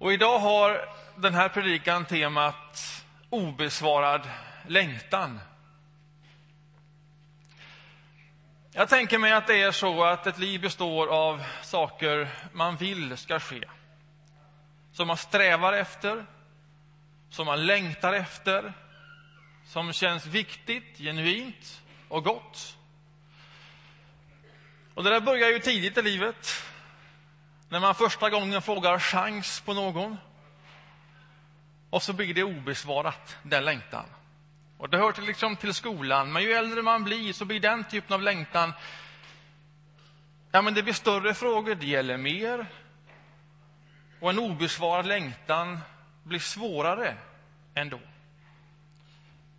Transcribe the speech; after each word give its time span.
Och 0.00 0.12
idag 0.12 0.38
har 0.38 0.88
den 1.16 1.34
här 1.34 1.48
predikan 1.48 2.04
temat 2.04 3.04
obesvarad 3.30 4.28
längtan. 4.66 5.40
Jag 8.72 8.88
tänker 8.88 9.18
mig 9.18 9.32
att 9.32 9.46
det 9.46 9.62
är 9.62 9.72
så 9.72 10.04
att 10.04 10.26
ett 10.26 10.38
liv 10.38 10.60
består 10.60 11.06
av 11.06 11.44
saker 11.62 12.28
man 12.52 12.76
vill 12.76 13.16
ska 13.16 13.40
ske. 13.40 13.64
Som 14.92 15.06
man 15.06 15.16
strävar 15.16 15.72
efter, 15.72 16.26
som 17.30 17.46
man 17.46 17.66
längtar 17.66 18.12
efter, 18.12 18.72
som 19.66 19.92
känns 19.92 20.26
viktigt, 20.26 20.98
genuint 20.98 21.82
och 22.08 22.24
gott. 22.24 22.76
Och 24.94 25.04
det 25.04 25.10
där 25.10 25.20
börjar 25.20 25.48
ju 25.48 25.58
tidigt 25.58 25.98
i 25.98 26.02
livet. 26.02 26.69
När 27.70 27.80
man 27.80 27.94
första 27.94 28.30
gången 28.30 28.62
frågar 28.62 28.98
chans 28.98 29.60
på 29.60 29.74
någon. 29.74 30.16
Och 31.90 32.02
så 32.02 32.12
blir 32.12 32.34
det 32.34 32.44
obesvarat, 32.44 33.36
den 33.42 33.64
längtan. 33.64 34.04
Och 34.78 34.88
det 34.88 34.98
hör 34.98 35.12
till, 35.12 35.24
liksom 35.24 35.56
till 35.56 35.74
skolan, 35.74 36.32
men 36.32 36.42
ju 36.42 36.52
äldre 36.52 36.82
man 36.82 37.04
blir 37.04 37.32
så 37.32 37.44
blir 37.44 37.60
den 37.60 37.84
typen 37.84 38.14
av 38.14 38.22
längtan 38.22 38.72
Ja, 40.52 40.62
men 40.62 40.74
det 40.74 40.82
blir 40.82 40.94
större 40.94 41.34
frågor, 41.34 41.74
det 41.74 41.86
gäller 41.86 42.16
mer. 42.16 42.66
Och 44.20 44.30
en 44.30 44.38
obesvarad 44.38 45.06
längtan 45.06 45.80
blir 46.22 46.38
svårare 46.38 47.14
ändå. 47.74 48.00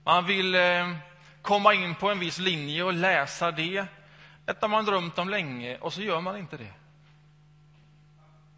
Man 0.04 0.26
vill 0.26 0.55
eh, 0.55 0.96
komma 1.41 1.73
in 1.73 1.96
på 1.96 2.09
en 2.09 2.20
viss 2.20 2.38
linje 2.38 2.84
och 2.84 2.93
läsa 2.93 3.52
det. 3.52 3.85
Detta 4.46 4.63
har 4.63 4.70
man 4.70 4.85
drömt 4.85 5.20
om 5.20 5.30
länge, 5.30 5.77
och 5.77 5.93
så 5.93 6.02
gör 6.02 6.21
man 6.21 6.38
inte 6.38 6.57
det. 6.57 6.73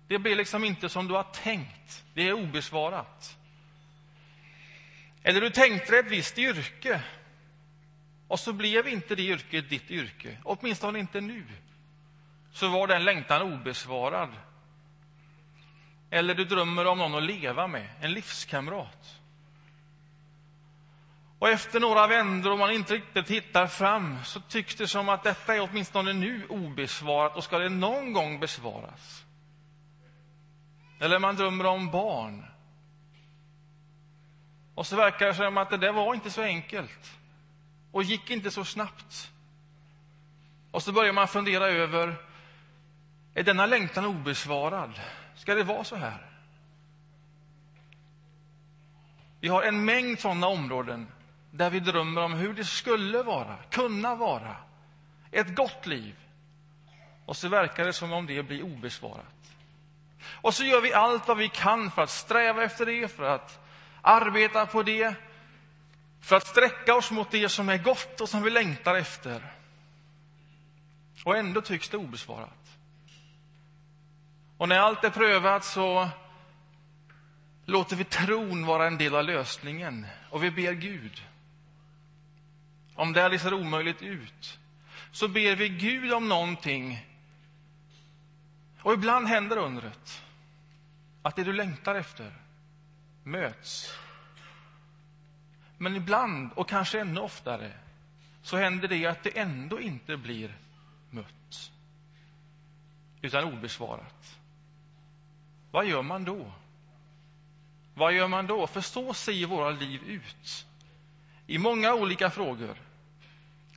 Det 0.08 0.20
blir 0.20 0.36
liksom 0.36 0.64
inte 0.64 0.90
som 0.90 1.08
du 1.08 1.14
har 1.14 1.24
tänkt. 1.24 2.04
Det 2.14 2.28
är 2.28 2.34
obesvarat. 2.34 3.38
Eller 5.24 5.42
du 5.42 5.50
tänkte 5.50 5.92
dig 5.92 6.00
ett 6.00 6.12
visst 6.12 6.38
yrke 6.38 7.02
och 8.28 8.40
så 8.40 8.54
blev 8.54 8.88
inte 8.88 9.16
det 9.16 9.22
yrket 9.22 9.70
ditt 9.70 9.92
yrke, 9.92 10.38
åtminstone 10.44 11.00
inte 11.00 11.22
nu. 11.22 11.46
Så 12.52 12.68
var 12.68 12.88
den 12.88 13.04
längtan 13.04 13.42
obesvarad. 13.42 14.30
Eller 16.10 16.36
du 16.36 16.46
drömmer 16.46 16.88
om 16.88 16.98
någon 16.98 17.16
att 17.16 17.24
leva 17.24 17.68
med, 17.68 17.90
en 18.02 18.14
livskamrat. 18.14 19.20
Och 21.40 21.50
efter 21.50 21.80
några 21.80 22.08
vändor 22.08 22.52
och 22.52 22.60
man 22.60 22.72
inte 22.72 22.94
riktigt 22.94 23.30
hittar 23.30 23.68
fram 23.68 24.24
så 24.24 24.40
tycks 24.40 24.76
det 24.76 24.88
som 24.88 25.10
att 25.10 25.24
detta 25.24 25.56
är 25.56 25.62
åtminstone 25.62 26.14
nu 26.14 26.46
obesvarat 26.50 27.36
och 27.36 27.44
ska 27.44 27.60
det 27.60 27.70
någon 27.70 28.14
gång 28.14 28.40
besvaras. 28.40 29.23
Eller 31.00 31.20
man 31.20 31.36
drömmer 31.36 31.66
om 31.66 31.92
barn. 31.92 32.46
Och 34.76 34.88
så 34.88 34.96
verkar 34.96 35.26
det 35.28 35.34
som 35.34 35.58
att 35.58 35.70
det 35.70 35.78
där 35.78 35.92
var 35.92 36.14
inte 36.14 36.32
så 36.32 36.42
enkelt 36.42 37.18
och 37.92 38.04
gick 38.04 38.30
inte 38.30 38.52
så 38.52 38.66
snabbt. 38.66 39.32
Och 40.72 40.84
så 40.84 40.92
börjar 40.92 41.14
man 41.14 41.28
fundera 41.28 41.68
över, 41.68 42.16
är 43.34 43.44
denna 43.44 43.66
längtan 43.66 44.06
obesvarad? 44.06 45.02
Ska 45.36 45.56
det 45.56 45.64
vara 45.64 45.84
så 45.84 45.96
här? 45.96 46.30
Vi 49.40 49.48
har 49.48 49.64
en 49.64 49.86
mängd 49.86 50.20
sådana 50.20 50.48
områden 50.48 51.08
där 51.52 51.70
vi 51.70 51.80
drömmer 51.80 52.22
om 52.22 52.34
hur 52.34 52.54
det 52.54 52.66
skulle 52.66 53.24
vara, 53.24 53.58
kunna 53.70 54.16
vara, 54.16 54.56
ett 55.32 55.56
gott 55.56 55.86
liv. 55.86 56.16
Och 57.26 57.38
så 57.38 57.48
verkar 57.48 57.86
det 57.86 57.94
som 57.94 58.14
om 58.14 58.26
det 58.26 58.44
blir 58.44 58.64
obesvarat. 58.64 59.43
Och 60.26 60.54
så 60.54 60.64
gör 60.64 60.82
vi 60.82 60.94
allt 60.94 61.28
vad 61.28 61.38
vi 61.38 61.50
kan 61.50 61.92
för 61.92 62.02
att 62.02 62.10
sträva 62.10 62.64
efter 62.64 62.86
det, 62.86 63.08
för 63.08 63.24
att 63.24 63.60
arbeta 64.02 64.66
på 64.66 64.84
det, 64.84 65.16
för 66.22 66.36
att 66.36 66.48
sträcka 66.48 66.96
oss 66.96 67.12
mot 67.12 67.32
det 67.32 67.50
som 67.50 67.70
är 67.70 67.78
gott 67.78 68.22
och 68.22 68.30
som 68.30 68.44
vi 68.44 68.50
längtar 68.50 68.96
efter. 68.96 69.54
Och 71.26 71.38
ändå 71.38 71.62
tycks 71.62 71.90
det 71.90 71.98
obesvarat. 71.98 72.78
Och 74.58 74.70
när 74.70 74.80
allt 74.80 75.04
är 75.04 75.10
prövat 75.10 75.66
så 75.66 76.10
låter 77.66 77.96
vi 77.96 78.04
tron 78.04 78.66
vara 78.66 78.88
en 78.88 78.98
del 78.98 79.16
av 79.16 79.24
lösningen 79.24 80.08
och 80.30 80.44
vi 80.44 80.52
ber 80.52 80.74
Gud. 80.74 81.24
Om 82.96 83.14
det 83.14 83.22
här 83.22 83.38
ser 83.38 83.54
omöjligt 83.54 84.02
ut 84.02 84.60
så 85.12 85.28
ber 85.28 85.56
vi 85.56 85.70
Gud 85.70 86.14
om 86.14 86.30
någonting 86.30 87.06
och 88.84 88.94
ibland 88.94 89.28
händer 89.28 89.58
undret 89.58 90.24
att 91.22 91.36
det 91.36 91.44
du 91.44 91.54
längtar 91.54 91.96
efter 91.96 92.34
möts. 93.24 93.98
Men 95.78 95.96
ibland, 95.96 96.52
och 96.56 96.70
kanske 96.70 97.00
ännu 97.00 97.20
oftare, 97.20 97.72
så 98.42 98.58
händer 98.58 98.88
det 98.88 99.06
att 99.06 99.24
det 99.24 99.40
ändå 99.40 99.80
inte 99.80 100.18
blir 100.18 100.58
mött, 101.10 101.72
utan 103.22 103.44
obesvarat. 103.54 104.40
Vad 105.72 105.86
gör 105.86 106.02
man 106.02 106.24
då? 106.24 106.52
Vad 107.94 108.14
gör 108.14 108.28
man 108.28 108.48
då? 108.48 108.68
För 108.68 108.82
så 108.82 109.14
ser 109.14 109.46
våra 109.46 109.70
liv 109.70 110.04
ut. 110.04 110.66
I 111.48 111.58
många 111.58 111.94
olika 111.94 112.30
frågor. 112.30 112.78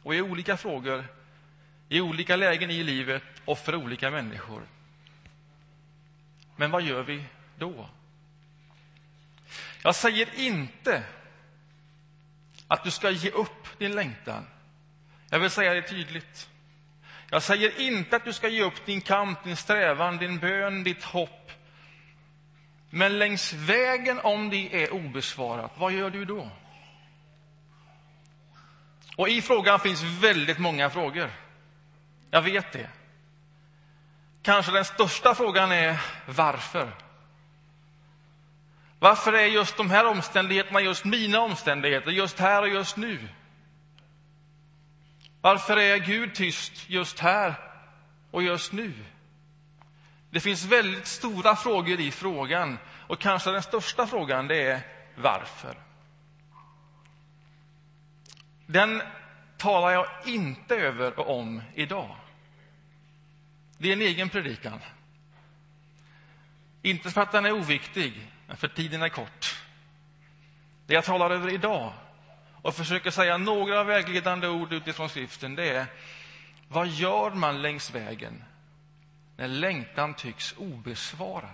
Och 0.02 0.14
i 0.14 0.22
olika 0.22 0.56
frågor, 0.56 1.04
i 1.88 2.00
olika 2.00 2.36
lägen 2.36 2.70
i 2.70 2.82
livet 2.82 3.22
och 3.44 3.58
för 3.58 3.74
olika 3.74 4.10
människor. 4.10 4.62
Men 6.56 6.70
vad 6.70 6.82
gör 6.82 7.02
vi 7.02 7.24
då? 7.58 7.88
Jag 9.82 9.94
säger 9.94 10.28
inte 10.34 11.02
att 12.68 12.84
du 12.84 12.90
ska 12.90 13.10
ge 13.10 13.30
upp 13.30 13.78
din 13.78 13.94
längtan. 13.94 14.46
Jag 15.30 15.38
vill 15.38 15.50
säga 15.50 15.74
det 15.74 15.82
tydligt. 15.82 16.50
Jag 17.30 17.42
säger 17.42 17.80
inte 17.80 18.16
att 18.16 18.24
du 18.24 18.32
ska 18.32 18.48
ge 18.48 18.62
upp 18.62 18.86
din 18.86 19.00
kamp, 19.00 19.44
din 19.44 19.56
strävan, 19.56 20.16
din 20.16 20.38
bön, 20.38 20.84
ditt 20.84 21.04
hopp. 21.04 21.52
Men 22.90 23.18
längs 23.18 23.52
vägen, 23.52 24.20
om 24.20 24.50
det 24.50 24.82
är 24.82 24.92
obesvarat, 24.92 25.72
vad 25.76 25.92
gör 25.92 26.10
du 26.10 26.24
då? 26.24 26.50
Och 29.16 29.28
i 29.28 29.42
frågan 29.42 29.80
finns 29.80 30.02
väldigt 30.02 30.58
många 30.58 30.90
frågor. 30.90 31.30
Jag 32.30 32.42
vet 32.42 32.72
det. 32.72 32.90
Kanske 34.46 34.72
den 34.72 34.84
största 34.84 35.34
frågan 35.34 35.72
är 35.72 36.00
varför? 36.26 36.92
Varför 38.98 39.32
är 39.32 39.46
just 39.46 39.76
de 39.76 39.90
här 39.90 40.06
omständigheterna 40.06 40.80
just 40.80 41.04
mina 41.04 41.40
omständigheter, 41.40 42.10
just 42.10 42.38
här 42.38 42.62
och 42.62 42.68
just 42.68 42.96
nu? 42.96 43.28
Varför 45.40 45.76
är 45.76 45.96
Gud 45.96 46.34
tyst 46.34 46.88
just 46.88 47.18
här 47.18 47.54
och 48.30 48.42
just 48.42 48.72
nu? 48.72 48.92
Det 50.30 50.40
finns 50.40 50.64
väldigt 50.64 51.06
stora 51.06 51.56
frågor 51.56 52.00
i 52.00 52.10
frågan 52.10 52.78
och 53.06 53.20
kanske 53.20 53.50
den 53.50 53.62
största 53.62 54.06
frågan 54.06 54.48
det 54.48 54.62
är 54.62 54.80
varför. 55.16 55.74
Den 58.66 59.02
talar 59.56 59.90
jag 59.90 60.06
inte 60.24 60.76
över 60.76 61.18
och 61.18 61.38
om 61.38 61.62
idag. 61.74 62.16
Det 63.78 63.88
är 63.88 63.92
en 63.92 64.02
egen 64.02 64.28
predikan. 64.28 64.80
Inte 66.82 67.10
för 67.10 67.20
att 67.20 67.32
den 67.32 67.46
är 67.46 67.52
oviktig, 67.52 68.30
men 68.46 68.56
för 68.56 68.68
tiden 68.68 69.02
är 69.02 69.08
kort. 69.08 69.62
Det 70.86 70.94
jag 70.94 71.04
talar 71.04 71.30
över 71.30 71.54
idag 71.54 71.92
och 72.62 72.74
försöker 72.74 73.10
säga 73.10 73.38
några 73.38 73.84
vägledande 73.84 74.48
ord 74.48 74.72
utifrån 74.72 75.08
skriften, 75.08 75.54
det 75.54 75.68
är 75.68 75.86
vad 76.68 76.88
gör 76.88 77.30
man 77.30 77.62
längs 77.62 77.90
vägen 77.94 78.44
när 79.36 79.48
längtan 79.48 80.14
tycks 80.14 80.54
obesvarad? 80.58 81.50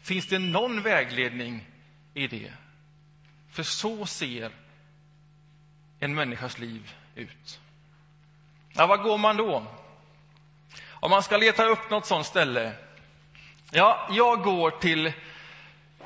Finns 0.00 0.26
det 0.26 0.38
någon 0.38 0.82
vägledning 0.82 1.68
i 2.14 2.26
det? 2.26 2.52
För 3.50 3.62
så 3.62 4.06
ser 4.06 4.52
en 6.00 6.14
människas 6.14 6.58
liv 6.58 6.94
ut. 7.14 7.60
Ja, 8.72 8.86
vad 8.86 9.02
går 9.02 9.18
man 9.18 9.36
då? 9.36 9.66
Om 11.00 11.10
man 11.10 11.22
ska 11.22 11.36
leta 11.36 11.64
upp 11.64 11.90
något 11.90 12.06
sånt 12.06 12.26
ställe? 12.26 12.72
Ja, 13.70 14.08
jag 14.10 14.42
går 14.42 14.70
till 14.70 15.12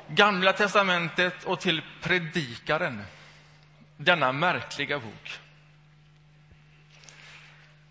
Gamla 0.07 0.53
testamentet 0.53 1.43
och 1.43 1.59
till 1.59 1.81
Predikaren, 2.01 3.03
denna 3.97 4.31
märkliga 4.31 4.99
bok. 4.99 5.39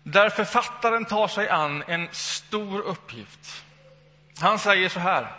Där 0.03 0.29
författaren 0.29 1.05
tar 1.05 1.27
sig 1.27 1.49
an 1.49 1.83
en 1.87 2.07
stor 2.11 2.81
uppgift. 2.81 3.65
Han 4.39 4.59
säger 4.59 4.89
så 4.89 4.99
här. 4.99 5.31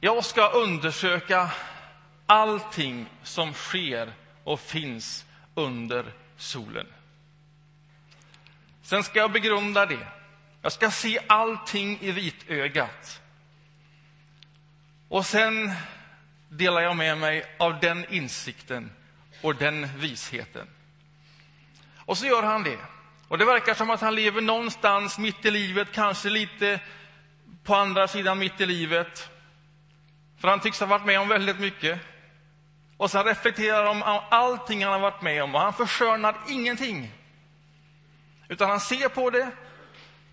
Jag 0.00 0.24
ska 0.24 0.48
undersöka 0.48 1.50
allting 2.26 3.06
som 3.22 3.52
sker 3.52 4.12
och 4.44 4.60
finns 4.60 5.24
under 5.54 6.12
solen. 6.36 6.86
Sen 8.88 9.04
ska 9.04 9.18
jag 9.18 9.32
begrunda 9.32 9.86
det. 9.86 10.06
Jag 10.62 10.72
ska 10.72 10.90
se 10.90 11.18
allting 11.26 11.98
i 12.00 12.10
vitögat. 12.10 13.20
Och 15.08 15.26
sen 15.26 15.72
delar 16.48 16.80
jag 16.80 16.96
med 16.96 17.18
mig 17.18 17.56
av 17.58 17.80
den 17.80 18.04
insikten 18.10 18.90
och 19.42 19.54
den 19.54 19.88
visheten. 19.98 20.68
Och 21.96 22.18
så 22.18 22.26
gör 22.26 22.42
han 22.42 22.62
det. 22.62 22.78
Och 23.28 23.38
det 23.38 23.44
verkar 23.44 23.74
som 23.74 23.90
att 23.90 24.00
han 24.00 24.14
lever 24.14 24.40
någonstans 24.40 25.18
mitt 25.18 25.44
i 25.44 25.50
livet, 25.50 25.92
kanske 25.92 26.28
lite 26.28 26.80
på 27.64 27.74
andra 27.74 28.08
sidan 28.08 28.38
mitt 28.38 28.60
i 28.60 28.66
livet. 28.66 29.30
För 30.40 30.48
han 30.48 30.60
tycks 30.60 30.80
ha 30.80 30.86
varit 30.86 31.06
med 31.06 31.20
om 31.20 31.28
väldigt 31.28 31.60
mycket. 31.60 32.00
Och 32.96 33.10
sen 33.10 33.24
reflekterar 33.24 33.84
han 33.84 34.02
om 34.02 34.22
allting 34.30 34.84
han 34.84 34.92
har 34.92 35.00
varit 35.00 35.22
med 35.22 35.42
om 35.42 35.54
och 35.54 35.60
han 35.60 35.72
förskönar 35.72 36.36
ingenting. 36.48 37.17
Utan 38.48 38.70
han 38.70 38.80
ser 38.80 39.08
på 39.08 39.30
det, 39.30 39.50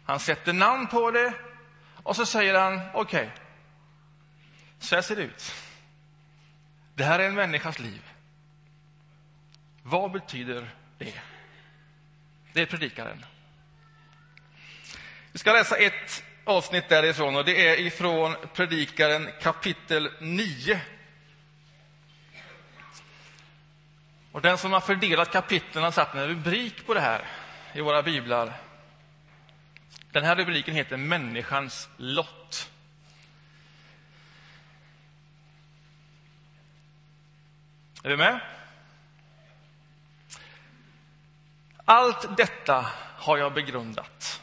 han 0.06 0.20
sätter 0.20 0.54
namn 0.54 0.88
på 0.88 1.12
det 1.12 1.34
och 2.04 2.16
så 2.16 2.26
säger 2.26 2.60
han 2.60 2.82
okej, 2.94 3.02
okay, 3.26 3.30
så 4.80 4.96
här 4.96 5.02
ser 5.02 5.16
det 5.16 5.22
ut. 5.22 5.54
Det 6.96 7.04
här 7.04 7.20
är 7.20 7.28
en 7.28 7.36
människas 7.36 7.80
liv. 7.80 8.02
Vad 9.84 10.12
betyder 10.12 10.70
det? 10.98 11.14
Det 12.54 12.62
är 12.62 12.66
predikaren. 12.66 13.26
Vi 15.32 15.40
ska 15.40 15.54
läsa 15.54 15.78
ett 15.78 16.24
avsnitt 16.44 16.90
därifrån 16.90 17.36
och 17.36 17.46
det 17.46 17.68
är 17.68 17.80
ifrån 17.80 18.36
Predikaren 18.54 19.30
kapitel 19.42 20.12
9. 20.20 20.82
Och 24.32 24.42
den 24.42 24.58
som 24.58 24.74
har 24.74 24.80
fördelat 24.80 25.32
kapitlen 25.32 25.84
har 25.84 25.92
satt 25.92 26.16
en 26.16 26.28
rubrik 26.28 26.86
på 26.86 26.94
det 26.94 27.02
här 27.02 27.26
i 27.76 27.82
våra 27.82 28.04
biblar. 28.04 28.54
Den 30.12 30.24
här 30.24 30.36
rubriken 30.36 30.76
heter 30.76 30.98
Människans 30.98 31.90
lott. 31.98 32.72
Är 38.04 38.10
du 38.10 38.18
med? 38.18 38.40
Allt 41.86 42.38
detta 42.38 42.86
har 43.18 43.38
jag 43.38 43.54
begrundat. 43.54 44.42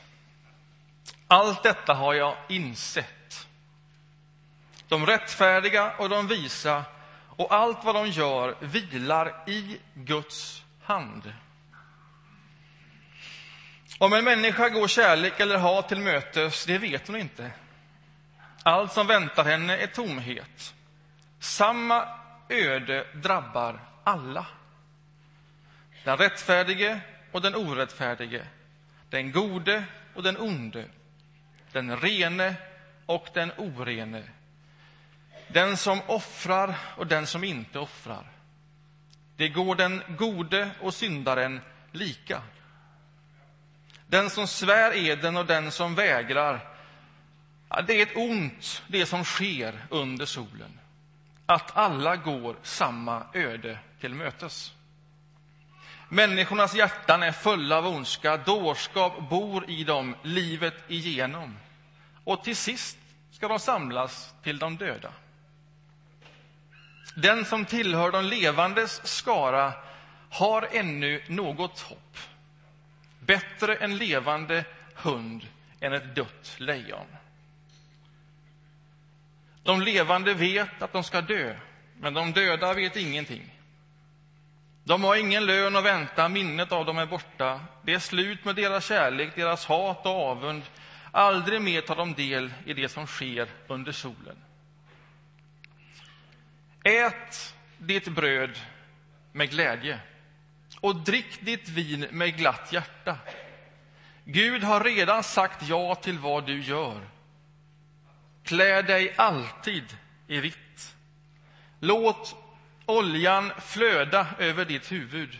Allt 1.26 1.62
detta 1.62 1.94
har 1.94 2.14
jag 2.14 2.37
insett. 2.49 3.49
De 4.88 5.06
rättfärdiga 5.06 5.96
och 5.96 6.08
de 6.08 6.26
visa 6.26 6.84
och 7.29 7.55
allt 7.55 7.84
vad 7.84 7.94
de 7.94 8.08
gör 8.08 8.56
vilar 8.61 9.44
i 9.46 9.81
Guds 9.94 10.64
hand. 10.82 11.32
Om 13.99 14.12
en 14.12 14.25
människa 14.25 14.69
går 14.69 14.89
kärlek 14.89 15.41
eller 15.41 15.59
hat 15.59 15.89
till 15.89 16.00
mötes, 16.00 16.67
det 16.67 16.79
vet 16.79 17.06
hon 17.06 17.17
inte. 17.17 17.50
Allt 18.62 18.93
som 18.93 19.06
väntar 19.06 19.44
henne 19.44 19.77
är 19.77 19.87
tomhet. 19.87 20.75
Samma 21.39 22.09
öde 22.49 23.06
drabbar 23.15 23.81
alla. 24.05 24.47
Den 26.05 26.17
rättfärdige 26.17 27.00
och 27.33 27.43
den 27.43 27.55
orättfärdige, 27.55 28.47
den 29.11 29.33
gode 29.33 29.85
och 30.15 30.23
den 30.23 30.39
onde, 30.39 30.85
den 31.73 31.97
rene 31.97 32.55
och 33.06 33.29
den 33.35 33.53
orene, 33.56 34.23
den 35.49 35.77
som 35.77 36.00
offrar 36.06 36.75
och 36.97 37.06
den 37.06 37.27
som 37.27 37.44
inte 37.44 37.79
offrar. 37.79 38.25
Det 39.37 39.49
går 39.49 39.75
den 39.75 40.03
gode 40.09 40.71
och 40.81 40.94
syndaren 40.94 41.61
lika. 41.93 42.43
Den 44.12 44.31
som 44.31 44.47
svär 44.47 44.97
eden 44.97 45.37
och 45.37 45.47
den 45.47 45.70
som 45.70 45.94
vägrar, 45.94 46.61
det 47.87 47.93
är 47.93 48.03
ett 48.03 48.17
ont, 48.17 48.82
det 48.87 49.06
som 49.06 49.25
sker 49.25 49.87
under 49.91 50.26
solen. 50.26 50.79
Att 51.47 51.76
alla 51.76 52.17
går 52.17 52.56
samma 52.62 53.26
öde 53.35 53.79
till 54.00 54.14
mötes. 54.14 54.73
Människornas 56.09 56.75
hjärtan 56.75 57.23
är 57.23 57.32
fulla 57.32 57.79
av 57.79 57.87
ondska, 57.87 58.37
dårskap 58.37 59.29
bor 59.31 59.70
i 59.70 59.85
dem 59.85 60.17
livet 60.23 60.75
igenom. 60.88 61.58
Och 62.25 62.44
till 62.44 62.56
sist 62.56 62.99
ska 63.31 63.49
de 63.49 63.58
samlas 63.58 64.35
till 64.43 64.58
de 64.58 64.76
döda. 64.76 65.12
Den 67.17 67.44
som 67.44 67.65
tillhör 67.65 68.11
de 68.12 68.25
levandes 68.25 69.06
skara 69.06 69.73
har 70.31 70.69
ännu 70.73 71.23
något 71.29 71.81
hopp. 71.81 72.19
Bättre 73.26 73.74
en 73.74 73.96
levande 73.96 74.64
hund 74.94 75.46
än 75.80 75.92
ett 75.92 76.14
dött 76.14 76.54
lejon. 76.58 77.06
De 79.62 79.80
levande 79.80 80.34
vet 80.34 80.82
att 80.82 80.92
de 80.92 81.04
ska 81.04 81.20
dö, 81.20 81.56
men 82.00 82.14
de 82.14 82.32
döda 82.32 82.74
vet 82.74 82.96
ingenting. 82.96 83.58
De 84.84 85.04
har 85.04 85.16
ingen 85.16 85.46
lön 85.46 85.76
att 85.76 85.84
vänta, 85.84 86.28
minnet 86.28 86.72
av 86.72 86.86
dem 86.86 86.98
är 86.98 87.06
borta. 87.06 87.60
Det 87.82 87.94
är 87.94 87.98
slut 87.98 88.44
med 88.44 88.56
deras 88.56 88.84
kärlek, 88.86 89.34
deras 89.34 89.66
hat 89.66 90.06
och 90.06 90.30
avund. 90.30 90.62
Aldrig 91.10 91.62
mer 91.62 91.80
tar 91.80 91.96
de 91.96 92.14
del 92.14 92.52
i 92.66 92.74
det 92.74 92.88
som 92.88 93.06
sker 93.06 93.48
under 93.66 93.92
solen. 93.92 94.36
Ät 96.84 97.54
ditt 97.78 98.08
bröd 98.08 98.58
med 99.32 99.50
glädje 99.50 100.00
och 100.82 100.96
drick 100.96 101.40
ditt 101.40 101.69
vin 101.69 102.06
med 102.11 102.37
glatt 102.37 102.73
hjärta. 102.73 103.19
Gud 104.25 104.62
har 104.62 104.84
redan 104.84 105.23
sagt 105.23 105.69
ja 105.69 105.94
till 105.94 106.19
vad 106.19 106.46
du 106.46 106.62
gör. 106.62 107.08
Klä 108.44 108.82
dig 108.82 109.14
alltid 109.17 109.96
i 110.26 110.40
vitt. 110.40 110.94
Låt 111.81 112.37
oljan 112.87 113.52
flöda 113.61 114.26
över 114.38 114.64
ditt 114.64 114.93
huvud. 114.93 115.38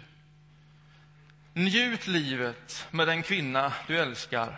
Njut 1.55 2.07
livet 2.07 2.89
med 2.91 3.09
den 3.09 3.23
kvinna 3.23 3.73
du 3.87 3.99
älskar 3.99 4.57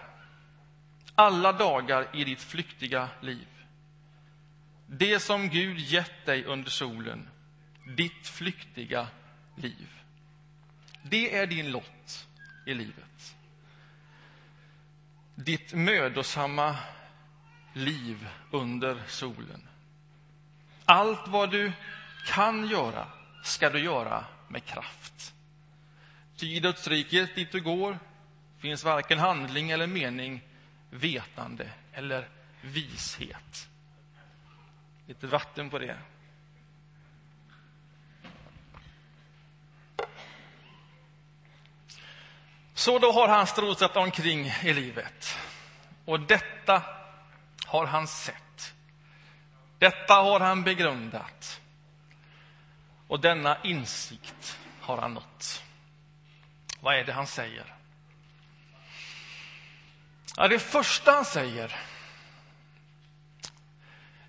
alla 1.15 1.53
dagar 1.53 2.09
i 2.13 2.25
ditt 2.25 2.43
flyktiga 2.43 3.09
liv. 3.21 3.49
Det 4.87 5.21
som 5.21 5.49
Gud 5.49 5.79
gett 5.79 6.27
dig 6.27 6.45
under 6.45 6.71
solen, 6.71 7.29
ditt 7.97 8.29
flyktiga 8.29 9.07
liv. 9.57 9.94
Det 11.07 11.37
är 11.37 11.47
din 11.47 11.71
lott 11.71 12.27
i 12.67 12.75
livet. 12.75 13.37
Ditt 15.35 15.73
mödosamma 15.73 16.77
liv 17.73 18.29
under 18.51 19.03
solen. 19.09 19.69
Allt 20.85 21.29
vad 21.29 21.51
du 21.51 21.73
kan 22.27 22.69
göra 22.69 23.07
ska 23.43 23.71
du 23.71 23.79
göra 23.79 24.25
med 24.49 24.65
kraft. 24.65 25.35
Ty 26.37 26.47
i 26.47 26.61
dödsriket 26.61 27.35
dit 27.35 27.53
du 27.53 27.61
går 27.61 27.99
finns 28.59 28.85
varken 28.85 29.19
handling 29.19 29.71
eller 29.71 29.87
mening, 29.87 30.43
vetande 30.91 31.71
eller 31.93 32.29
vishet. 32.61 33.69
Lite 35.07 35.27
vatten 35.27 35.71
på 35.71 35.79
det. 35.79 35.99
Så 42.75 42.99
då 42.99 43.13
har 43.13 43.29
han 43.29 43.47
strosat 43.47 43.97
omkring 43.97 44.47
i 44.63 44.73
livet. 44.75 45.39
Och 46.05 46.21
detta 46.21 46.83
har 47.67 47.87
han 47.87 48.07
sett. 48.07 48.75
Detta 49.79 50.15
har 50.15 50.41
han 50.41 50.63
begrundat. 50.63 51.61
Och 53.09 53.21
denna 53.21 53.59
insikt 53.63 54.59
har 54.81 54.97
han 54.97 55.15
nått. 55.15 55.63
Vad 56.81 56.95
är 56.95 57.05
det 57.05 57.13
han 57.13 57.27
säger? 57.27 57.75
Ja, 60.37 60.49
det 60.49 60.59
första 60.59 61.13
han 61.13 61.25
säger 61.25 61.77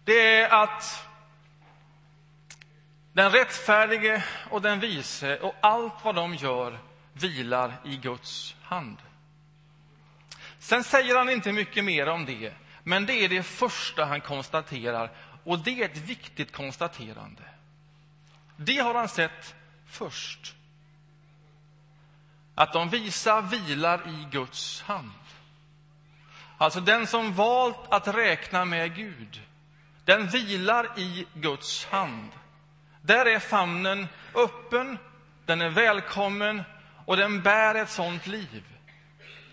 det 0.06 0.42
är 0.42 0.64
att 0.64 1.08
den 3.14 3.32
rättfärdige 3.32 4.24
och 4.50 4.62
den 4.62 4.80
vise 4.80 5.40
och 5.40 5.56
allt 5.62 5.94
vad 6.04 6.16
de 6.16 6.36
gör 6.36 6.80
vilar 7.16 7.74
i 7.84 7.98
Guds 7.98 8.56
hand. 8.62 8.98
Sen 10.60 10.84
säger 10.84 11.16
han 11.16 11.30
inte 11.30 11.52
mycket 11.52 11.84
mer 11.84 12.08
om 12.08 12.26
det, 12.26 12.54
men 12.84 13.06
det 13.06 13.14
är 13.14 13.30
det 13.30 13.44
första 13.44 14.06
han 14.06 14.22
konstaterar, 14.22 15.12
och 15.44 15.60
det 15.60 15.82
är 15.82 15.86
ett 15.86 15.98
viktigt 15.98 16.52
konstaterande. 16.52 17.42
Det 18.58 18.78
har 18.78 18.94
han 18.94 19.10
sett 19.10 19.56
först. 19.88 20.56
Att 22.56 22.74
de 22.74 22.90
visa 22.90 23.42
vilar 23.42 24.08
i 24.08 24.28
Guds 24.32 24.82
hand. 24.82 25.12
Alltså 26.58 26.80
den 26.80 27.08
som 27.08 27.34
valt 27.34 27.80
att 27.90 28.08
räkna 28.08 28.66
med 28.66 28.96
Gud, 28.96 29.42
den 30.06 30.28
vilar 30.28 31.00
i 31.00 31.26
Guds 31.34 31.86
hand. 31.86 32.32
Där 33.02 33.26
är 33.26 33.40
famnen 33.40 34.08
öppen, 34.36 34.98
den 35.46 35.62
är 35.62 35.70
välkommen 35.70 36.64
och 37.06 37.18
den 37.18 37.42
bär 37.42 37.76
ett 37.76 37.90
sånt 37.90 38.28
liv. 38.28 38.64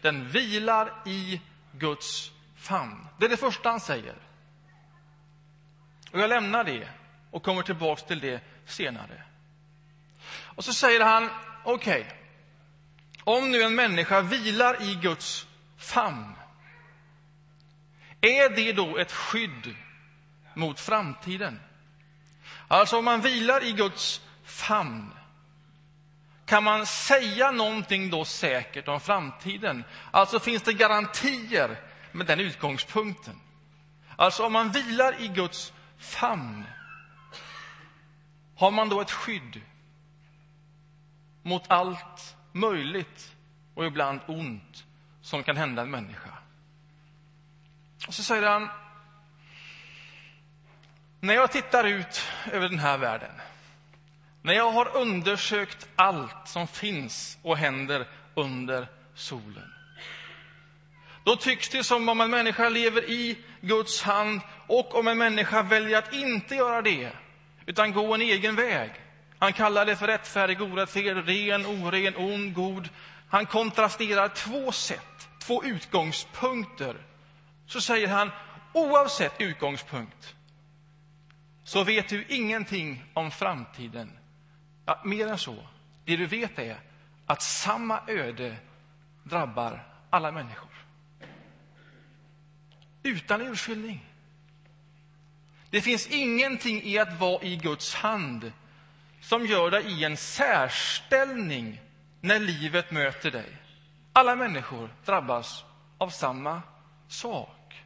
Den 0.01 0.29
vilar 0.29 0.93
i 1.07 1.41
Guds 1.73 2.31
famn. 2.57 3.09
Det 3.19 3.25
är 3.25 3.31
det 3.31 3.37
första 3.37 3.71
han 3.71 3.81
säger. 3.81 4.15
Och 6.13 6.21
jag 6.21 6.29
lämnar 6.29 6.65
det 6.65 6.89
och 7.31 7.43
kommer 7.43 7.63
tillbaka 7.63 8.03
till 8.03 8.21
det 8.21 8.41
senare. 8.67 9.23
Och 10.33 10.65
så 10.65 10.73
säger 10.73 11.01
han, 11.01 11.31
okej, 11.65 12.01
okay, 12.01 12.13
om 13.25 13.51
nu 13.51 13.63
en 13.63 13.75
människa 13.75 14.21
vilar 14.21 14.83
i 14.83 14.95
Guds 14.95 15.47
famn, 15.77 16.35
är 18.21 18.57
det 18.57 18.73
då 18.73 18.99
ett 18.99 19.13
skydd 19.13 19.77
mot 20.55 20.81
framtiden? 20.81 21.61
Alltså 22.69 22.99
om 22.99 23.05
man 23.05 23.21
vilar 23.21 23.65
i 23.65 23.73
Guds 23.73 24.21
famn, 24.45 25.15
kan 26.53 26.65
man 26.65 26.87
säga 26.87 27.51
någonting 27.51 28.11
då 28.11 28.25
säkert 28.25 28.89
om 28.89 29.01
framtiden? 29.01 29.85
Alltså 30.11 30.41
finns 30.41 30.63
det 30.63 30.73
garantier 30.73 31.81
med 32.13 32.27
den 32.27 32.41
utgångspunkten? 32.41 33.41
Alltså 34.17 34.47
om 34.47 34.53
man 34.53 34.71
vilar 34.71 35.21
i 35.21 35.29
Guds 35.29 35.73
famn, 35.99 36.65
har 38.57 38.71
man 38.71 38.89
då 38.89 39.01
ett 39.01 39.11
skydd 39.11 39.61
mot 41.43 41.71
allt 41.71 42.37
möjligt 42.53 43.35
och 43.75 43.87
ibland 43.87 44.21
ont 44.27 44.85
som 45.23 45.43
kan 45.43 45.57
hända 45.57 45.83
en 45.83 45.91
människa? 45.91 46.31
Och 48.07 48.15
så 48.15 48.23
säger 48.23 48.49
han, 48.49 48.69
när 51.21 51.35
jag 51.35 51.53
tittar 51.53 51.85
ut 51.85 52.23
över 52.53 52.69
den 52.69 52.79
här 52.79 52.99
världen, 52.99 53.33
när 54.43 54.53
jag 54.53 54.71
har 54.73 54.97
undersökt 54.97 55.89
allt 55.97 56.49
som 56.49 56.67
finns 56.67 57.39
och 57.43 57.57
händer 57.57 58.09
under 58.35 58.89
solen, 59.15 59.73
då 61.25 61.37
tycks 61.37 61.69
det 61.69 61.85
som 61.85 62.09
om 62.09 62.21
en 62.21 62.31
människa 62.31 62.69
lever 62.69 63.11
i 63.11 63.39
Guds 63.61 64.03
hand 64.03 64.41
och 64.67 64.95
om 64.95 65.09
en 65.09 65.19
människa 65.19 65.63
väljer 65.63 65.99
att 65.99 66.13
inte 66.13 66.55
göra 66.55 66.83
det, 66.83 67.13
utan 67.67 67.93
gå 67.93 68.15
en 68.15 68.21
egen 68.21 68.57
väg. 68.57 68.91
Han 69.39 69.53
kallar 69.53 69.87
det 69.87 69.97
för 69.97 70.07
rättfärdig, 70.07 70.63
orättfärdig, 70.63 71.51
ren, 71.51 71.67
oren, 71.67 72.17
ond, 72.17 72.55
god. 72.55 72.89
Han 73.29 73.47
kontrasterar 73.47 74.29
två 74.29 74.73
sätt, 74.73 75.29
två 75.39 75.65
utgångspunkter. 75.65 76.97
Så 77.67 77.81
säger 77.81 78.09
han, 78.09 78.31
oavsett 78.73 79.41
utgångspunkt, 79.41 80.35
så 81.65 81.85
vet 81.85 82.09
du 82.09 82.25
ingenting 82.29 83.05
om 83.15 83.31
framtiden. 83.31 84.19
Ja, 84.85 85.01
mer 85.05 85.27
än 85.27 85.39
så. 85.39 85.57
Det 86.05 86.17
du 86.17 86.27
vet 86.27 86.59
är 86.59 86.81
att 87.27 87.43
samma 87.43 88.01
öde 88.09 88.57
drabbar 89.23 89.87
alla 90.11 90.33
människor. 90.33 90.71
Utan 93.03 93.41
urskiljning. 93.41 94.05
Det 95.71 95.81
finns 95.81 96.07
ingenting 96.07 96.83
i 96.83 96.99
att 96.99 97.21
vara 97.21 97.43
i 97.43 97.57
Guds 97.57 97.95
hand 97.95 98.53
som 99.21 99.47
gör 99.47 99.71
dig 99.71 99.93
i 99.93 100.05
en 100.05 100.17
särställning 100.17 101.81
när 102.21 102.39
livet 102.39 102.91
möter 102.91 103.31
dig. 103.31 103.57
Alla 104.13 104.37
människor 104.37 104.95
drabbas 105.05 105.65
av 105.99 106.09
samma 106.09 106.63
sak. 107.09 107.85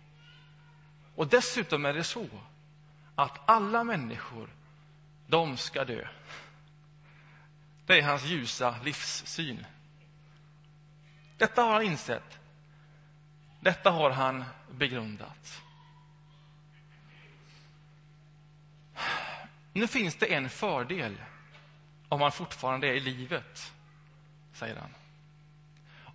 Och 1.14 1.26
dessutom 1.26 1.86
är 1.86 1.94
det 1.94 2.04
så 2.04 2.26
att 3.14 3.40
alla 3.46 3.84
människor, 3.84 4.48
de 5.26 5.56
ska 5.56 5.84
dö. 5.84 6.08
Det 7.86 7.98
är 7.98 8.02
hans 8.02 8.24
ljusa 8.24 8.76
livssyn. 8.84 9.66
Detta 11.36 11.62
har 11.62 11.72
han 11.72 11.82
insett. 11.82 12.38
Detta 13.60 13.90
har 13.90 14.10
han 14.10 14.44
begrundat. 14.70 15.62
Nu 19.72 19.86
finns 19.86 20.16
det 20.16 20.34
en 20.34 20.50
fördel 20.50 21.16
om 22.08 22.20
man 22.20 22.32
fortfarande 22.32 22.86
är 22.86 22.94
i 22.94 23.00
livet, 23.00 23.72
säger 24.52 24.76
han. 24.76 24.90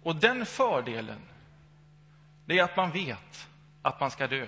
Och 0.03 0.15
den 0.15 0.45
fördelen, 0.45 1.21
det 2.45 2.59
är 2.59 2.63
att 2.63 2.77
man 2.77 2.91
vet 2.91 3.49
att 3.81 3.99
man 3.99 4.11
ska 4.11 4.27
dö. 4.27 4.47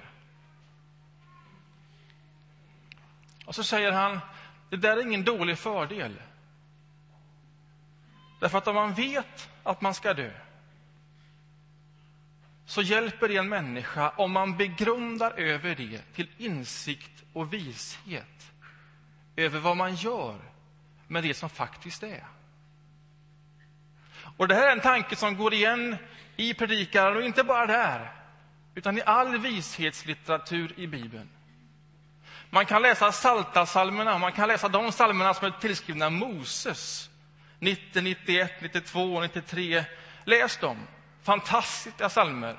Och 3.45 3.55
så 3.55 3.63
säger 3.63 3.91
han, 3.91 4.19
det 4.69 4.77
där 4.77 4.97
är 4.97 5.01
ingen 5.01 5.23
dålig 5.23 5.57
fördel. 5.57 6.21
Därför 8.43 8.57
att 8.57 8.67
om 8.67 8.75
man 8.75 8.93
vet 8.93 9.49
att 9.63 9.81
man 9.81 9.93
ska 9.93 10.13
dö, 10.13 10.31
så 12.65 12.81
hjälper 12.81 13.27
det 13.27 13.37
en 13.37 13.49
människa 13.49 14.09
om 14.09 14.31
man 14.31 14.57
begrundar 14.57 15.31
över 15.31 15.75
det 15.75 16.01
till 16.15 16.29
insikt 16.37 17.23
och 17.33 17.53
vishet 17.53 18.51
över 19.35 19.59
vad 19.59 19.77
man 19.77 19.95
gör 19.95 20.39
med 21.07 21.23
det 21.23 21.33
som 21.33 21.49
faktiskt 21.49 22.03
är. 22.03 22.23
Och 24.37 24.47
Det 24.47 24.55
här 24.55 24.67
är 24.67 24.71
en 24.71 24.81
tanke 24.81 25.15
som 25.15 25.37
går 25.37 25.53
igen 25.53 25.95
i 26.35 26.53
predikaren, 26.53 27.17
och 27.17 27.23
inte 27.23 27.43
bara 27.43 27.65
där, 27.65 28.11
utan 28.75 28.97
i 28.97 29.01
all 29.01 29.37
vishetslitteratur 29.37 30.79
i 30.79 30.87
Bibeln. 30.87 31.29
Man 32.49 32.65
kan 32.65 32.81
läsa 32.81 33.11
Saltasalmerna, 33.11 34.17
man 34.17 34.31
kan 34.31 34.47
läsa 34.47 34.69
de 34.69 34.91
salmerna 34.91 35.33
som 35.33 35.47
är 35.47 35.51
tillskrivna 35.51 36.09
Moses. 36.09 37.09
90, 37.63 38.01
91, 38.01 38.51
92, 38.61 39.21
93. 39.21 39.85
Läs 40.25 40.57
dem. 40.57 40.77
Fantastiska 41.23 42.09
salmer. 42.09 42.55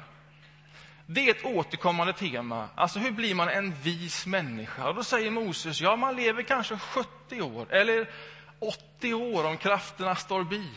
Det 1.06 1.20
är 1.20 1.30
ett 1.30 1.44
återkommande 1.44 2.12
tema. 2.12 2.68
Alltså, 2.75 2.99
hur 2.99 3.12
blir 3.12 3.34
man 3.34 3.49
en 3.49 3.75
vis 3.75 4.26
människa? 4.26 4.88
Och 4.88 4.94
då 4.94 5.04
säger 5.04 5.30
Moses, 5.30 5.80
ja, 5.80 5.96
man 5.96 6.16
lever 6.16 6.42
kanske 6.42 6.78
70 6.78 7.42
år, 7.42 7.73
eller 7.73 8.11
80 8.58 9.14
år 9.14 9.46
om 9.46 9.56
krafterna 9.56 10.16
står 10.16 10.44
bi. 10.44 10.70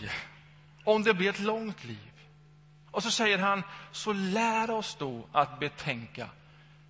Om 0.83 1.03
det 1.03 1.13
blir 1.13 1.29
ett 1.29 1.39
långt 1.39 1.83
liv. 1.83 2.11
Och 2.91 3.03
så 3.03 3.11
säger 3.11 3.37
han, 3.37 3.63
så 3.91 4.13
lär 4.13 4.69
oss 4.69 4.95
då 4.99 5.27
att 5.31 5.59
betänka 5.59 6.29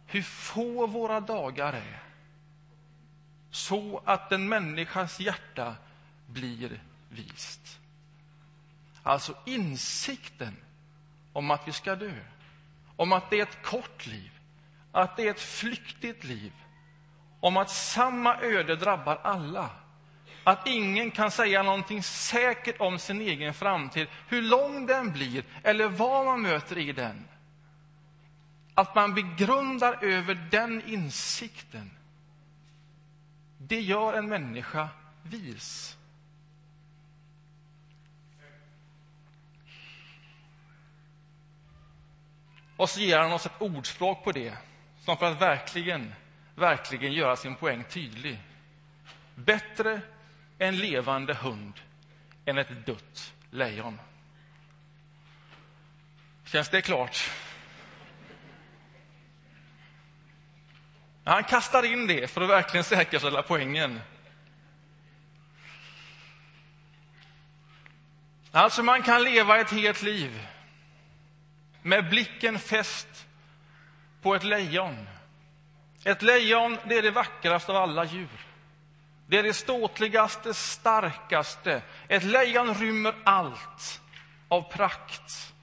hur 0.05 0.21
få 0.21 0.87
våra 0.87 1.19
dagar 1.19 1.73
är 1.73 2.07
så 3.51 4.01
att 4.05 4.31
en 4.31 4.49
människas 4.49 5.19
hjärta 5.19 5.75
blir 6.27 6.81
vist. 7.17 7.79
Alltså 9.03 9.35
insikten 9.45 10.55
om 11.33 11.51
att 11.51 11.67
vi 11.67 11.71
ska 11.71 11.95
dö, 11.95 12.13
om 12.95 13.11
att 13.11 13.29
det 13.29 13.39
är 13.39 13.43
ett 13.43 13.63
kort 13.63 14.07
liv, 14.07 14.31
att 14.91 15.17
det 15.17 15.27
är 15.27 15.31
ett 15.31 15.39
flyktigt 15.39 16.23
liv, 16.23 16.53
om 17.39 17.57
att 17.57 17.69
samma 17.69 18.37
öde 18.41 18.75
drabbar 18.75 19.19
alla, 19.23 19.69
att 20.43 20.67
ingen 20.67 21.11
kan 21.11 21.31
säga 21.31 21.63
någonting 21.63 22.03
säkert 22.03 22.81
om 22.81 22.99
sin 22.99 23.21
egen 23.21 23.53
framtid, 23.53 24.07
hur 24.27 24.41
lång 24.41 24.85
den 24.85 25.11
blir 25.11 25.43
eller 25.63 25.87
vad 25.87 26.25
man 26.25 26.41
möter 26.41 26.77
i 26.77 26.91
den. 26.91 27.27
Att 28.73 28.95
man 28.95 29.13
begrundar 29.13 30.03
över 30.03 30.35
den 30.51 30.89
insikten 30.89 31.91
det 33.57 33.81
gör 33.81 34.13
en 34.13 34.29
människa 34.29 34.89
vis. 35.23 35.96
Och 42.77 42.89
så 42.89 42.99
ger 42.99 43.19
han 43.19 43.33
oss 43.33 43.45
ett 43.45 43.61
ordspråk 43.61 44.23
på 44.23 44.31
det, 44.31 44.57
som 44.99 45.17
för 45.17 45.31
att 45.31 45.41
verkligen, 45.41 46.13
verkligen 46.55 47.13
göra 47.13 47.35
sin 47.35 47.55
poäng 47.55 47.83
tydlig. 47.83 48.39
Bättre 49.35 50.01
en 50.57 50.77
levande 50.77 51.33
hund 51.33 51.73
än 52.45 52.57
ett 52.57 52.85
dött 52.85 53.33
lejon. 53.51 53.99
Känns 56.45 56.69
det 56.69 56.81
klart? 56.81 57.31
Han 61.23 61.43
kastar 61.43 61.83
in 61.83 62.07
det 62.07 62.31
för 62.31 62.41
att 62.41 62.49
verkligen 62.49 62.83
säkerställa 62.83 63.41
poängen. 63.41 64.01
Alltså, 68.51 68.83
man 68.83 69.03
kan 69.03 69.23
leva 69.23 69.59
ett 69.59 69.71
helt 69.71 70.01
liv 70.01 70.47
med 71.87 72.09
blicken 72.09 72.59
fäst 72.59 73.27
på 74.21 74.35
ett 74.35 74.43
lejon. 74.43 75.07
Ett 76.03 76.21
lejon 76.21 76.77
det 76.87 76.97
är 76.97 77.01
det 77.01 77.11
vackraste 77.11 77.71
av 77.71 77.77
alla 77.77 78.05
djur. 78.05 78.45
Det 79.27 79.39
är 79.39 79.43
det 79.43 79.53
ståtligaste, 79.53 80.53
starkaste. 80.53 81.81
Ett 82.07 82.23
lejon 82.23 82.73
rymmer 82.73 83.15
allt 83.23 84.01
av 84.47 84.61
prakt. 84.61 85.53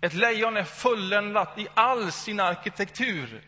Ett 0.00 0.14
lejon 0.14 0.56
är 0.56 0.64
fulländat 0.64 1.58
i 1.58 1.68
all 1.74 2.12
sin 2.12 2.40
arkitektur. 2.40 3.42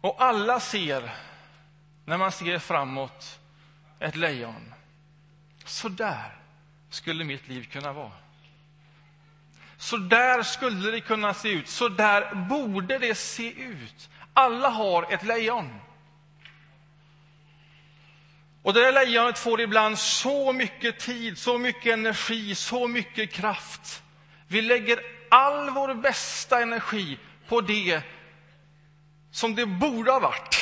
Och 0.00 0.22
alla 0.22 0.60
ser, 0.60 1.14
när 2.04 2.18
man 2.18 2.32
ser 2.32 2.58
framåt, 2.58 3.40
ett 3.98 4.16
lejon. 4.16 4.74
Så 5.64 5.88
där 5.88 6.45
skulle 6.90 7.24
mitt 7.24 7.48
liv 7.48 7.68
kunna 7.72 7.92
vara. 7.92 8.12
Så 9.76 9.96
där 9.96 10.42
skulle 10.42 10.90
det 10.90 11.00
kunna 11.00 11.34
se 11.34 11.48
ut. 11.48 11.68
Så 11.68 11.88
där 11.88 12.34
borde 12.34 12.98
det 12.98 13.14
se 13.14 13.52
ut. 13.52 14.10
Alla 14.34 14.68
har 14.68 15.12
ett 15.12 15.22
lejon. 15.22 15.80
Och 18.62 18.74
det 18.74 18.80
där 18.80 18.92
lejonet 18.92 19.38
får 19.38 19.60
ibland 19.60 19.98
så 19.98 20.52
mycket 20.52 20.98
tid, 20.98 21.38
så 21.38 21.58
mycket 21.58 21.92
energi, 21.92 22.54
så 22.54 22.88
mycket 22.88 23.32
kraft. 23.32 24.02
Vi 24.48 24.62
lägger 24.62 25.00
all 25.30 25.70
vår 25.70 25.94
bästa 25.94 26.62
energi 26.62 27.18
på 27.48 27.60
det 27.60 28.02
som 29.30 29.54
det 29.54 29.66
borde 29.66 30.10
ha 30.12 30.20
varit, 30.20 30.56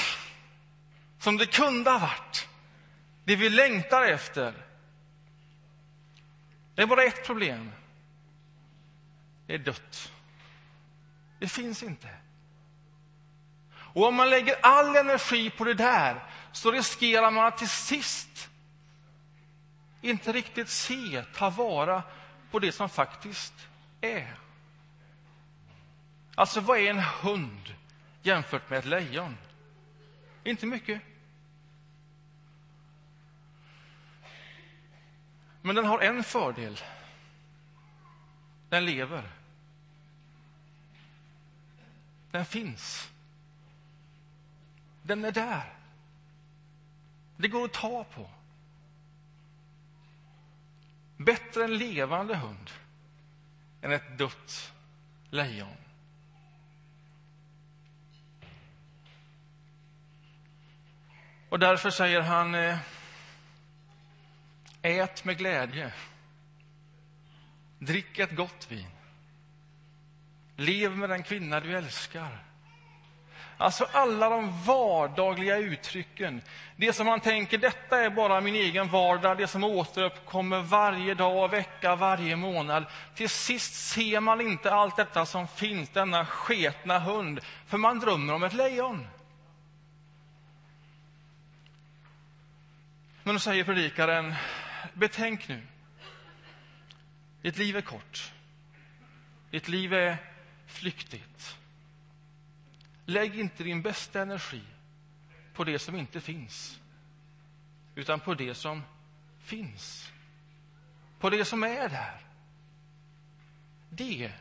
som 1.19 1.37
det 1.37 1.47
kunde 1.47 1.91
ha 1.91 1.99
varit, 1.99 2.49
det 3.25 3.37
vi 3.37 3.49
längtar 3.49 4.03
efter. 4.03 4.55
Det 6.75 6.83
är 6.83 6.87
bara 6.87 7.05
ett 7.05 7.27
problem. 7.27 7.71
Det 9.47 9.55
är 9.55 9.59
dött. 9.59 10.13
Det 11.39 11.49
finns 11.49 11.83
inte. 11.83 12.09
Och 13.77 14.07
om 14.09 14.15
man 14.15 14.31
lägger 14.31 14.57
all 14.63 14.97
energi 14.97 15.51
på 15.51 15.65
det 15.65 15.75
där 15.75 16.23
så 16.53 16.71
riskerar 16.71 17.31
man 17.31 17.47
att 17.47 17.59
till 17.59 17.69
sist 17.69 18.51
inte 20.01 20.33
riktigt 20.33 20.69
se, 20.69 21.25
ta 21.35 21.51
vara 21.51 22.03
på 22.51 22.59
det 22.59 22.73
som 22.73 22.89
faktiskt 22.89 23.55
är. 24.01 24.35
Alltså, 26.35 26.61
vad 26.61 26.79
är 26.79 26.91
en 26.91 26.99
hund 26.99 27.75
jämfört 28.23 28.71
med 28.71 28.79
ett 28.79 28.85
lejon? 28.85 29.37
Inte 30.45 30.67
mycket. 30.67 31.03
Men 35.67 35.77
den 35.77 35.85
har 35.85 36.01
en 36.01 36.25
fördel. 36.25 36.81
Den 38.69 38.85
lever. 38.85 39.31
Den 42.31 42.45
finns. 42.45 43.11
Den 45.03 45.25
är 45.25 45.33
där. 45.33 45.73
Det 47.37 47.49
går 47.49 47.65
att 47.65 47.73
ta 47.73 48.05
på. 48.05 48.31
Bättre 51.17 51.65
en 51.65 51.79
levande 51.79 52.37
hund 52.37 52.71
än 53.83 53.93
ett 53.93 54.19
dött 54.19 54.73
lejon. 55.31 55.77
Och 61.49 61.59
därför 61.59 61.91
säger 61.91 62.21
han 62.21 62.55
eh, 62.55 62.79
Ät 64.85 65.25
med 65.25 65.39
glädje. 65.39 65.93
Drick 67.79 68.19
ett 68.19 68.37
gott 68.37 68.67
vin. 68.69 68.87
Lev 70.57 70.97
med 70.97 71.11
den 71.11 71.23
kvinna 71.23 71.61
du 71.61 71.77
älskar. 71.77 72.39
Alltså 73.57 73.87
alla 73.93 74.29
de 74.29 74.63
vardagliga 74.63 75.59
uttrycken. 75.59 76.43
Det 76.77 76.93
som 76.93 77.07
man 77.07 77.21
tänker, 77.21 77.59
detta 77.59 78.01
är 78.01 78.11
bara 78.11 78.41
min 78.41 78.55
egen 78.55 78.89
vardag, 78.89 79.39
det 79.39 79.47
som 79.47 79.65
återuppkommer 79.65 80.61
varje 80.61 81.15
dag, 81.15 81.49
vecka, 81.49 81.97
varje 81.97 82.37
månad. 82.37 82.85
Till 83.15 83.29
sist 83.29 83.75
ser 83.75 84.21
man 84.21 84.41
inte 84.41 84.73
allt 84.73 84.97
detta 84.97 85.27
som 85.27 85.49
finns, 85.49 85.89
denna 85.89 86.27
sketna 86.27 86.99
hund, 86.99 87.41
för 87.67 87.79
man 87.79 87.99
drömmer 87.99 88.35
om 88.35 88.43
ett 88.43 88.53
lejon. 88.53 89.07
Men 93.23 93.35
då 93.35 93.41
säger 93.41 93.65
predikaren, 93.65 94.35
betänk 94.95 95.49
nu. 95.49 95.63
Ditt 97.43 97.59
liv 97.59 97.77
är 97.77 97.81
kort. 97.81 98.33
Ditt 99.51 99.69
liv 99.69 99.93
är 99.93 100.17
flyktigt. 100.67 101.59
Lägg 103.07 103.39
inte 103.39 103.65
din 103.65 103.83
bästa 103.83 104.23
energi 104.23 104.63
på 105.55 105.65
det 105.65 105.79
som 105.79 105.97
inte 105.97 106.21
finns, 106.21 106.81
utan 107.95 108.21
på 108.21 108.35
det 108.35 108.55
som 108.55 108.83
finns. 109.39 110.13
På 111.19 111.31
det 111.31 111.45
som 111.45 111.63
är 111.63 111.89
där. 111.89 112.21
Det 113.91 114.33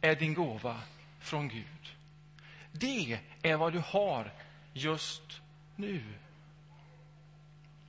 är 0.00 0.16
din 0.16 0.34
gåva 0.34 0.80
från 1.18 1.48
Gud. 1.48 1.96
Det 2.72 3.20
är 3.42 3.56
vad 3.56 3.72
du 3.72 3.78
har 3.78 4.32
just 4.72 5.40
nu. 5.76 6.02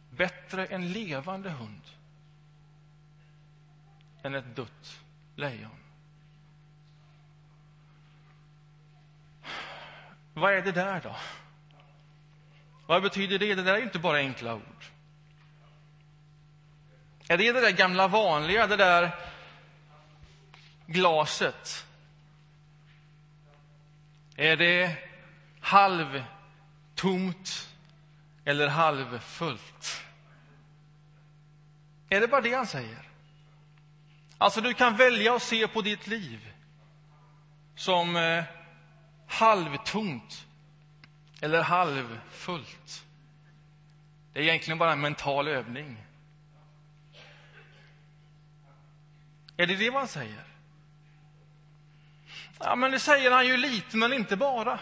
Bättre 0.10 0.66
en 0.66 0.92
levande 0.92 1.50
hund 1.50 1.82
än 4.24 4.36
ett 4.36 4.56
dött 4.56 5.00
lejon. 5.36 5.72
Vad 10.34 10.54
är 10.54 10.62
det 10.62 10.72
där 10.72 11.02
då? 11.02 11.16
Vad 12.86 13.04
betyder 13.04 13.40
det? 13.40 13.56
Det 13.56 13.64
där 13.64 13.74
är 13.74 13.82
inte 13.82 14.00
bara 14.00 14.18
enkla 14.18 14.56
ord. 14.56 14.86
Är 17.28 17.38
det 17.38 17.52
det 17.52 17.62
där 17.62 17.72
gamla 17.72 18.08
vanliga, 18.08 18.68
det 18.68 18.76
där 18.76 19.16
glaset? 20.86 21.86
Är 24.36 24.58
det 24.58 24.98
halvtomt 25.60 26.90
eller 28.46 28.68
halvfullt? 28.68 30.04
Är 32.10 32.22
det 32.22 32.28
bara 32.28 32.42
det 32.42 32.54
han 32.54 32.68
säger? 32.68 33.11
Alltså, 34.42 34.62
du 34.62 34.74
kan 34.74 34.96
välja 34.96 35.36
att 35.36 35.44
se 35.44 35.68
på 35.68 35.82
ditt 35.82 36.08
liv 36.08 36.54
som 37.76 38.16
eh, 38.16 38.44
halvtomt 39.28 40.46
eller 41.42 41.62
halvfullt. 41.62 43.06
Det 44.34 44.40
är 44.40 44.44
egentligen 44.44 44.78
bara 44.78 44.92
en 44.92 45.02
mental 45.02 45.48
övning. 45.48 46.04
Är 49.58 49.68
det 49.68 49.76
det 49.76 49.94
han 49.94 50.08
säger? 50.08 50.44
Ja, 52.60 52.76
men 52.76 52.92
det 52.92 53.00
säger 53.00 53.32
han 53.32 53.48
ju 53.48 53.58
lite, 53.58 53.98
men 53.98 54.14
inte 54.14 54.38
bara. 54.38 54.80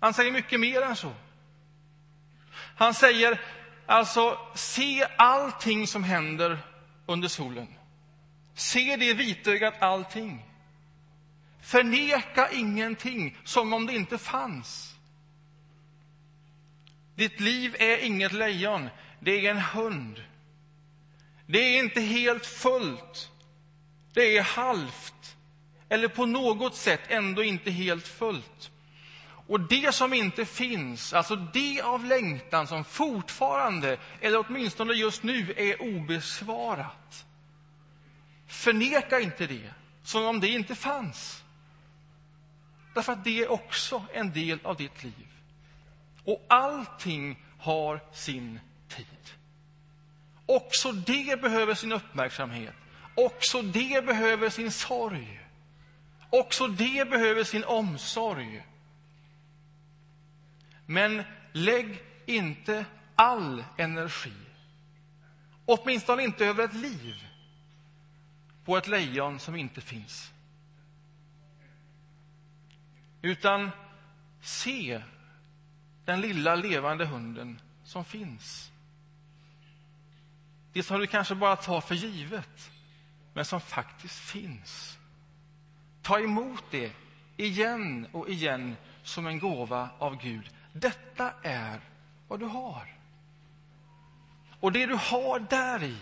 Han 0.00 0.14
säger 0.14 0.32
mycket 0.32 0.60
mer 0.60 0.82
än 0.82 0.96
så. 0.96 1.12
Han 2.76 2.94
säger 2.94 3.40
alltså, 3.86 4.38
se 4.54 5.06
allting 5.18 5.86
som 5.86 6.04
händer 6.04 6.58
under 7.06 7.28
solen. 7.28 7.68
Se 8.56 8.96
det 8.96 9.14
vitögat 9.14 9.82
allting. 9.82 10.44
Förneka 11.60 12.50
ingenting 12.50 13.36
som 13.44 13.72
om 13.72 13.86
det 13.86 13.94
inte 13.94 14.18
fanns. 14.18 14.94
Ditt 17.14 17.40
liv 17.40 17.76
är 17.78 17.98
inget 17.98 18.32
lejon, 18.32 18.88
det 19.20 19.46
är 19.46 19.50
en 19.50 19.60
hund. 19.60 20.22
Det 21.46 21.58
är 21.58 21.78
inte 21.78 22.00
helt 22.00 22.46
fullt, 22.46 23.30
det 24.12 24.36
är 24.36 24.42
halvt. 24.42 25.36
Eller 25.88 26.08
på 26.08 26.26
något 26.26 26.76
sätt 26.76 27.00
ändå 27.08 27.42
inte 27.42 27.70
helt 27.70 28.06
fullt. 28.06 28.70
Och 29.48 29.60
det 29.60 29.94
som 29.94 30.14
inte 30.14 30.44
finns, 30.44 31.12
alltså 31.12 31.36
det 31.36 31.80
av 31.80 32.04
längtan 32.04 32.66
som 32.66 32.84
fortfarande, 32.84 33.98
eller 34.20 34.44
åtminstone 34.48 34.92
just 34.94 35.22
nu, 35.22 35.54
är 35.56 35.82
obesvarat. 35.82 37.25
Förneka 38.56 39.20
inte 39.20 39.46
det, 39.46 39.70
som 40.02 40.24
om 40.24 40.40
det 40.40 40.48
inte 40.48 40.74
fanns. 40.74 41.44
Därför 42.94 43.12
att 43.12 43.24
det 43.24 43.42
är 43.42 43.50
också 43.50 44.04
en 44.12 44.32
del 44.32 44.58
av 44.62 44.76
ditt 44.76 45.04
liv. 45.04 45.28
Och 46.24 46.46
allting 46.48 47.44
har 47.58 48.00
sin 48.12 48.60
tid. 48.88 49.06
Också 50.46 50.92
det 50.92 51.40
behöver 51.40 51.74
sin 51.74 51.92
uppmärksamhet. 51.92 52.74
Också 53.14 53.62
det 53.62 54.06
behöver 54.06 54.50
sin 54.50 54.72
sorg. 54.72 55.40
Också 56.30 56.66
det 56.66 57.10
behöver 57.10 57.44
sin 57.44 57.64
omsorg. 57.64 58.66
Men 60.86 61.22
lägg 61.52 62.02
inte 62.26 62.84
all 63.14 63.64
energi, 63.76 64.32
åtminstone 65.64 66.24
inte 66.24 66.46
över 66.46 66.64
ett 66.64 66.74
liv, 66.74 67.26
på 68.66 68.76
ett 68.76 68.86
lejon 68.86 69.38
som 69.38 69.56
inte 69.56 69.80
finns. 69.80 70.32
Utan 73.22 73.70
se 74.40 75.02
den 76.04 76.20
lilla 76.20 76.54
levande 76.54 77.04
hunden 77.04 77.60
som 77.84 78.04
finns. 78.04 78.70
Det 80.72 80.82
som 80.82 81.00
du 81.00 81.06
kanske 81.06 81.34
bara 81.34 81.56
tar 81.56 81.80
för 81.80 81.94
givet, 81.94 82.70
men 83.34 83.44
som 83.44 83.60
faktiskt 83.60 84.18
finns. 84.18 84.98
Ta 86.02 86.20
emot 86.20 86.64
det 86.70 86.92
igen 87.36 88.06
och 88.12 88.28
igen 88.28 88.76
som 89.02 89.26
en 89.26 89.38
gåva 89.38 89.88
av 89.98 90.22
Gud. 90.22 90.50
Detta 90.72 91.32
är 91.42 91.80
vad 92.28 92.40
du 92.40 92.46
har. 92.46 92.94
Och 94.60 94.72
det 94.72 94.86
du 94.86 94.94
har 94.94 95.40
där 95.40 95.82
i, 95.82 95.98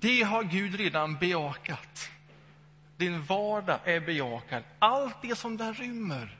det 0.00 0.22
har 0.22 0.44
Gud 0.44 0.74
redan 0.74 1.16
bejakat. 1.16 2.10
din 2.96 3.22
vardag 3.22 3.78
är 3.84 4.00
bejakad. 4.00 4.62
Allt 4.78 5.22
det 5.22 5.36
som 5.36 5.56
den 5.56 5.74
rymmer, 5.74 6.36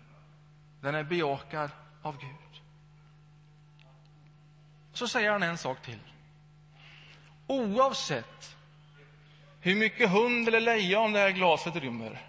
den 0.81 0.95
är 0.95 1.05
bejakad 1.05 1.71
av 2.03 2.21
Gud. 2.21 2.63
Så 4.93 5.09
säger 5.09 5.31
han 5.31 5.43
en 5.43 5.59
sak 5.59 5.83
till. 5.83 5.99
Oavsett 7.47 8.57
hur 9.61 9.75
mycket 9.75 10.11
hund 10.11 10.49
eller 10.49 10.61
lejon 10.61 11.13
det 11.13 11.19
här 11.19 11.31
glaset 11.31 11.77
rymmer, 11.77 12.27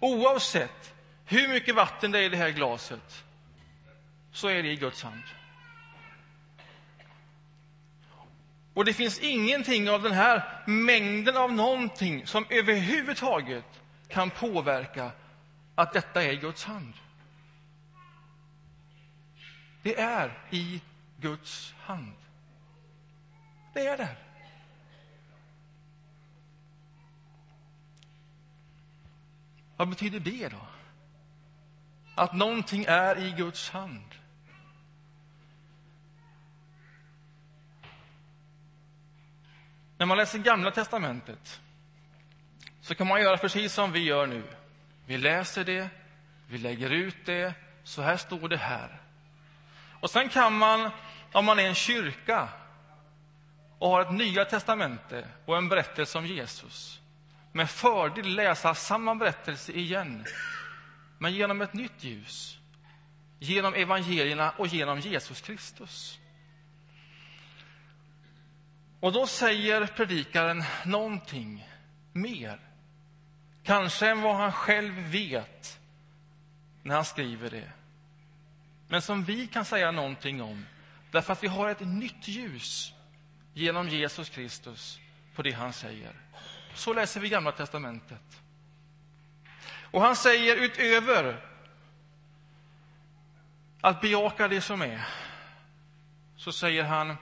oavsett 0.00 0.94
hur 1.24 1.48
mycket 1.48 1.74
vatten 1.74 2.10
det 2.10 2.18
är 2.18 2.22
i 2.22 2.28
det 2.28 2.36
här 2.36 2.50
glaset, 2.50 3.24
så 4.32 4.48
är 4.48 4.62
det 4.62 4.68
i 4.68 4.76
Guds 4.76 5.02
hand. 5.02 5.22
Och 8.74 8.84
det 8.84 8.92
finns 8.92 9.18
ingenting 9.18 9.90
av 9.90 10.02
den 10.02 10.12
här 10.12 10.62
mängden 10.66 11.36
av 11.36 11.52
någonting 11.52 12.26
som 12.26 12.46
överhuvudtaget 12.50 13.80
kan 14.08 14.30
påverka 14.30 15.10
att 15.74 15.92
detta 15.92 16.22
är 16.22 16.32
i 16.32 16.36
Guds 16.36 16.64
hand. 16.64 16.92
Det 19.82 20.00
är 20.00 20.38
i 20.50 20.80
Guds 21.20 21.74
hand. 21.78 22.16
Det 23.74 23.86
är 23.86 23.98
där. 23.98 24.16
Vad 29.76 29.88
betyder 29.88 30.20
det 30.20 30.48
då? 30.48 30.66
Att 32.14 32.34
någonting 32.34 32.84
är 32.88 33.18
i 33.18 33.30
Guds 33.30 33.70
hand. 33.70 34.21
När 40.02 40.06
man 40.06 40.16
läser 40.16 40.38
Gamla 40.38 40.70
testamentet 40.70 41.60
så 42.80 42.94
kan 42.94 43.06
man 43.06 43.20
göra 43.20 43.36
precis 43.36 43.72
som 43.72 43.92
vi 43.92 44.00
gör 44.00 44.26
nu. 44.26 44.42
Vi 45.06 45.18
läser 45.18 45.64
det, 45.64 45.88
vi 46.48 46.58
lägger 46.58 46.90
ut 46.90 47.16
det, 47.24 47.54
så 47.84 48.02
här 48.02 48.16
står 48.16 48.48
det 48.48 48.56
här. 48.56 49.00
Och 50.00 50.10
sen 50.10 50.28
kan 50.28 50.52
man, 50.58 50.90
om 51.32 51.44
man 51.44 51.58
är 51.58 51.68
en 51.68 51.74
kyrka 51.74 52.48
och 53.78 53.88
har 53.88 54.02
ett 54.02 54.12
Nya 54.12 54.44
testamente 54.44 55.28
och 55.44 55.56
en 55.56 55.68
berättelse 55.68 56.18
om 56.18 56.26
Jesus 56.26 57.00
med 57.52 57.70
fördel 57.70 58.34
läsa 58.34 58.74
samma 58.74 59.14
berättelse 59.14 59.72
igen, 59.72 60.24
men 61.18 61.32
genom 61.32 61.62
ett 61.62 61.74
nytt 61.74 62.04
ljus 62.04 62.58
genom 63.38 63.74
evangelierna 63.74 64.50
och 64.50 64.66
genom 64.66 65.00
Jesus 65.00 65.40
Kristus. 65.40 66.18
Och 69.02 69.12
då 69.12 69.26
säger 69.26 69.86
predikaren 69.86 70.64
någonting 70.84 71.68
mer, 72.12 72.60
kanske 73.62 74.10
än 74.10 74.22
vad 74.22 74.36
han 74.36 74.52
själv 74.52 74.94
vet 74.94 75.80
när 76.82 76.94
han 76.94 77.04
skriver 77.04 77.50
det. 77.50 77.72
Men 78.88 79.02
som 79.02 79.24
vi 79.24 79.46
kan 79.46 79.64
säga 79.64 79.90
någonting 79.90 80.42
om, 80.42 80.66
därför 81.10 81.32
att 81.32 81.42
vi 81.42 81.48
har 81.48 81.68
ett 81.68 81.80
nytt 81.80 82.28
ljus 82.28 82.92
genom 83.54 83.88
Jesus 83.88 84.28
Kristus 84.28 85.00
på 85.34 85.42
det 85.42 85.52
han 85.52 85.72
säger. 85.72 86.12
Så 86.74 86.92
läser 86.92 87.20
vi 87.20 87.28
Gamla 87.28 87.52
testamentet. 87.52 88.42
Och 89.90 90.00
han 90.02 90.16
säger 90.16 90.56
utöver 90.56 91.46
att 93.80 94.00
bejaka 94.00 94.48
det 94.48 94.60
som 94.60 94.82
är, 94.82 95.08
så 96.36 96.52
säger 96.52 96.84
han 96.84 97.16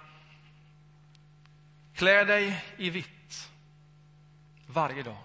Klä 2.00 2.24
dig 2.24 2.64
i 2.76 2.90
vitt 2.90 3.50
varje 4.66 5.02
dag. 5.02 5.16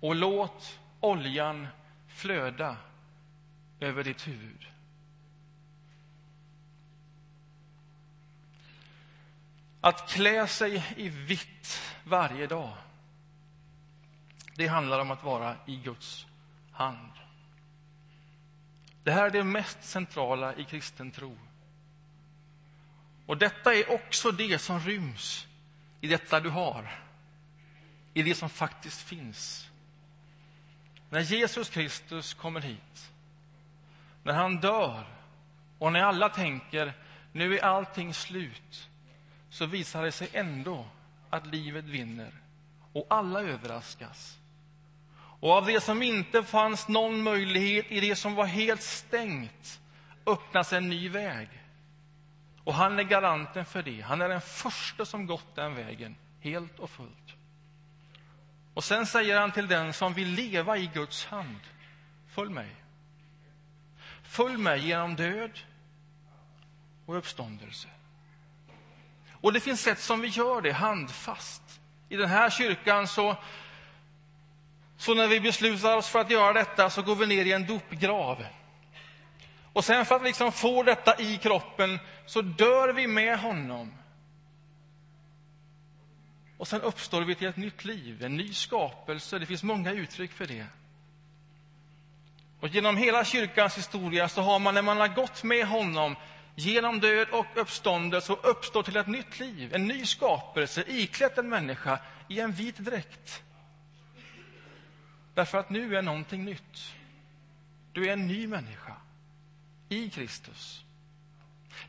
Och 0.00 0.14
låt 0.14 0.78
oljan 1.00 1.68
flöda 2.08 2.76
över 3.80 4.04
ditt 4.04 4.28
huvud. 4.28 4.66
Att 9.80 10.08
klä 10.08 10.46
sig 10.46 10.94
i 10.96 11.08
vitt 11.08 11.82
varje 12.04 12.46
dag, 12.46 12.72
det 14.54 14.66
handlar 14.66 15.00
om 15.00 15.10
att 15.10 15.24
vara 15.24 15.56
i 15.66 15.76
Guds 15.76 16.26
hand. 16.72 17.12
Det 19.02 19.12
här 19.12 19.26
är 19.26 19.30
det 19.30 19.44
mest 19.44 19.84
centrala 19.84 20.54
i 20.54 20.64
kristen 20.64 21.10
tro. 21.10 21.36
Och 23.26 23.36
detta 23.36 23.74
är 23.74 23.90
också 23.90 24.30
det 24.30 24.58
som 24.58 24.80
ryms 24.80 25.46
i 26.00 26.08
detta 26.08 26.40
du 26.40 26.50
har, 26.50 27.00
i 28.14 28.22
det 28.22 28.34
som 28.34 28.48
faktiskt 28.48 29.00
finns. 29.00 29.70
När 31.10 31.20
Jesus 31.20 31.68
Kristus 31.68 32.34
kommer 32.34 32.60
hit, 32.60 33.10
när 34.22 34.32
han 34.32 34.56
dör 34.56 35.04
och 35.78 35.92
när 35.92 36.02
alla 36.02 36.28
tänker 36.28 36.92
nu 37.32 37.58
är 37.58 37.64
allting 37.64 38.14
slut, 38.14 38.88
så 39.50 39.66
visar 39.66 40.04
det 40.04 40.12
sig 40.12 40.28
ändå 40.32 40.86
att 41.30 41.46
livet 41.46 41.84
vinner 41.84 42.32
och 42.92 43.06
alla 43.10 43.40
överraskas. 43.40 44.38
Och 45.40 45.50
av 45.50 45.66
det 45.66 45.80
som 45.80 46.02
inte 46.02 46.42
fanns 46.42 46.88
någon 46.88 47.22
möjlighet, 47.22 47.86
i 47.88 48.00
det 48.00 48.16
som 48.16 48.34
var 48.34 48.46
helt 48.46 48.82
stängt, 48.82 49.80
öppnas 50.26 50.72
en 50.72 50.88
ny 50.88 51.08
väg. 51.08 51.48
Och 52.66 52.74
han 52.74 52.98
är 52.98 53.02
garanten 53.02 53.64
för 53.64 53.82
det. 53.82 54.00
Han 54.00 54.22
är 54.22 54.28
den 54.28 54.40
första 54.40 55.04
som 55.04 55.26
gått 55.26 55.54
den 55.54 55.74
vägen, 55.74 56.16
helt 56.40 56.78
och 56.78 56.90
fullt. 56.90 57.34
Och 58.74 58.84
sen 58.84 59.06
säger 59.06 59.40
han 59.40 59.52
till 59.52 59.68
den 59.68 59.92
som 59.92 60.12
vill 60.12 60.28
leva 60.28 60.76
i 60.76 60.90
Guds 60.94 61.26
hand, 61.26 61.60
följ 62.34 62.50
mig. 62.50 62.70
Följ 64.22 64.56
mig 64.56 64.86
genom 64.86 65.16
död 65.16 65.58
och 67.06 67.16
uppståndelse. 67.16 67.88
Och 69.32 69.52
det 69.52 69.60
finns 69.60 69.80
sätt 69.80 70.00
som 70.00 70.20
vi 70.20 70.28
gör 70.28 70.60
det 70.60 70.72
handfast. 70.72 71.62
I 72.08 72.16
den 72.16 72.28
här 72.28 72.50
kyrkan 72.50 73.08
så, 73.08 73.36
så 74.96 75.14
när 75.14 75.28
vi 75.28 75.40
beslutar 75.40 75.96
oss 75.96 76.08
för 76.08 76.20
att 76.20 76.30
göra 76.30 76.52
detta 76.52 76.90
så 76.90 77.02
går 77.02 77.16
vi 77.16 77.26
ner 77.26 77.44
i 77.44 77.52
en 77.52 77.66
dopgrav. 77.66 78.44
Och 79.76 79.84
sen 79.84 80.06
för 80.06 80.16
att 80.16 80.22
liksom 80.22 80.52
få 80.52 80.82
detta 80.82 81.20
i 81.20 81.36
kroppen 81.38 81.98
så 82.26 82.42
dör 82.42 82.92
vi 82.92 83.06
med 83.06 83.38
honom. 83.38 83.92
Och 86.56 86.68
sen 86.68 86.80
uppstår 86.80 87.22
vi 87.22 87.34
till 87.34 87.46
ett 87.46 87.56
nytt 87.56 87.84
liv, 87.84 88.24
en 88.24 88.36
ny 88.36 88.52
skapelse. 88.52 89.38
Det 89.38 89.46
finns 89.46 89.62
många 89.62 89.92
uttryck 89.92 90.32
för 90.32 90.46
det. 90.46 90.66
Och 92.60 92.68
genom 92.68 92.96
hela 92.96 93.24
kyrkans 93.24 93.78
historia 93.78 94.28
så 94.28 94.42
har 94.42 94.58
man, 94.58 94.74
när 94.74 94.82
man 94.82 94.96
har 94.96 95.08
gått 95.08 95.42
med 95.42 95.66
honom 95.66 96.16
genom 96.54 97.00
död 97.00 97.28
och 97.28 97.46
uppståndelse 97.54 98.32
och 98.32 98.50
uppstår 98.50 98.82
till 98.82 98.96
ett 98.96 99.06
nytt 99.06 99.40
liv, 99.40 99.74
en 99.74 99.86
ny 99.86 100.06
skapelse, 100.06 100.84
iklätt 100.86 101.38
en 101.38 101.48
människa 101.48 101.98
i 102.28 102.40
en 102.40 102.52
vit 102.52 102.76
dräkt. 102.76 103.42
Därför 105.34 105.58
att 105.58 105.70
nu 105.70 105.96
är 105.96 106.02
någonting 106.02 106.44
nytt. 106.44 106.94
Du 107.92 108.08
är 108.08 108.12
en 108.12 108.26
ny 108.26 108.46
människa 108.46 108.96
i 109.88 110.10
Kristus. 110.10 110.84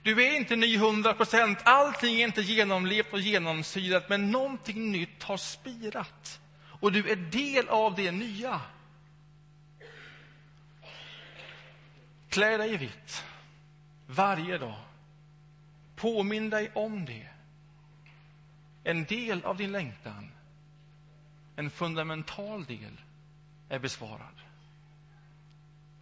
Du 0.03 0.25
är 0.25 0.35
inte 0.35 0.55
ny 0.55 0.77
hundra 0.77 1.13
procent, 1.13 1.59
allting 1.63 2.21
är 2.21 2.23
inte 2.23 2.41
genomlevt 2.41 3.13
och 3.13 3.19
genomsyrat, 3.19 4.09
men 4.09 4.31
någonting 4.31 4.91
nytt 4.91 5.23
har 5.23 5.37
spirat. 5.37 6.39
Och 6.79 6.91
du 6.91 7.09
är 7.09 7.15
del 7.15 7.69
av 7.69 7.95
det 7.95 8.11
nya. 8.11 8.61
Klä 12.29 12.57
dig 12.57 12.73
i 12.73 12.77
vitt 12.77 13.23
varje 14.07 14.57
dag. 14.57 14.79
Påminn 15.95 16.49
dig 16.49 16.71
om 16.75 17.05
det. 17.05 17.27
En 18.83 19.05
del 19.05 19.43
av 19.43 19.57
din 19.57 19.71
längtan, 19.71 20.31
en 21.55 21.69
fundamental 21.69 22.65
del, 22.65 23.01
är 23.69 23.79
besvarad. 23.79 24.41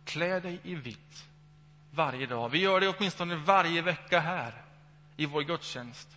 Klä 0.05 0.39
dig 0.39 0.59
i 0.63 0.75
vitt 0.75 1.25
varje 1.95 2.25
dag. 2.25 2.49
Vi 2.49 2.59
gör 2.59 2.79
det 2.79 2.87
åtminstone 2.87 3.35
varje 3.35 3.81
vecka 3.81 4.19
här 4.19 4.53
i 5.17 5.25
vår 5.25 5.41
gudstjänst. 5.41 6.07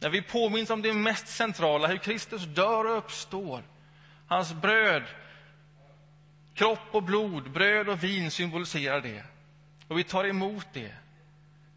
När 0.00 0.08
vi 0.08 0.22
påminns 0.22 0.70
om 0.70 0.82
det 0.82 0.92
mest 0.92 1.28
centrala, 1.28 1.88
hur 1.88 1.96
Kristus 1.96 2.44
dör 2.44 2.84
och 2.84 2.98
uppstår. 2.98 3.62
Hans 4.26 4.52
bröd, 4.52 5.02
kropp 6.54 6.88
och 6.90 7.02
blod, 7.02 7.50
bröd 7.50 7.88
och 7.88 8.04
vin 8.04 8.30
symboliserar 8.30 9.00
det. 9.00 9.24
Och 9.88 9.98
vi 9.98 10.04
tar 10.04 10.24
emot 10.24 10.66
det. 10.72 10.94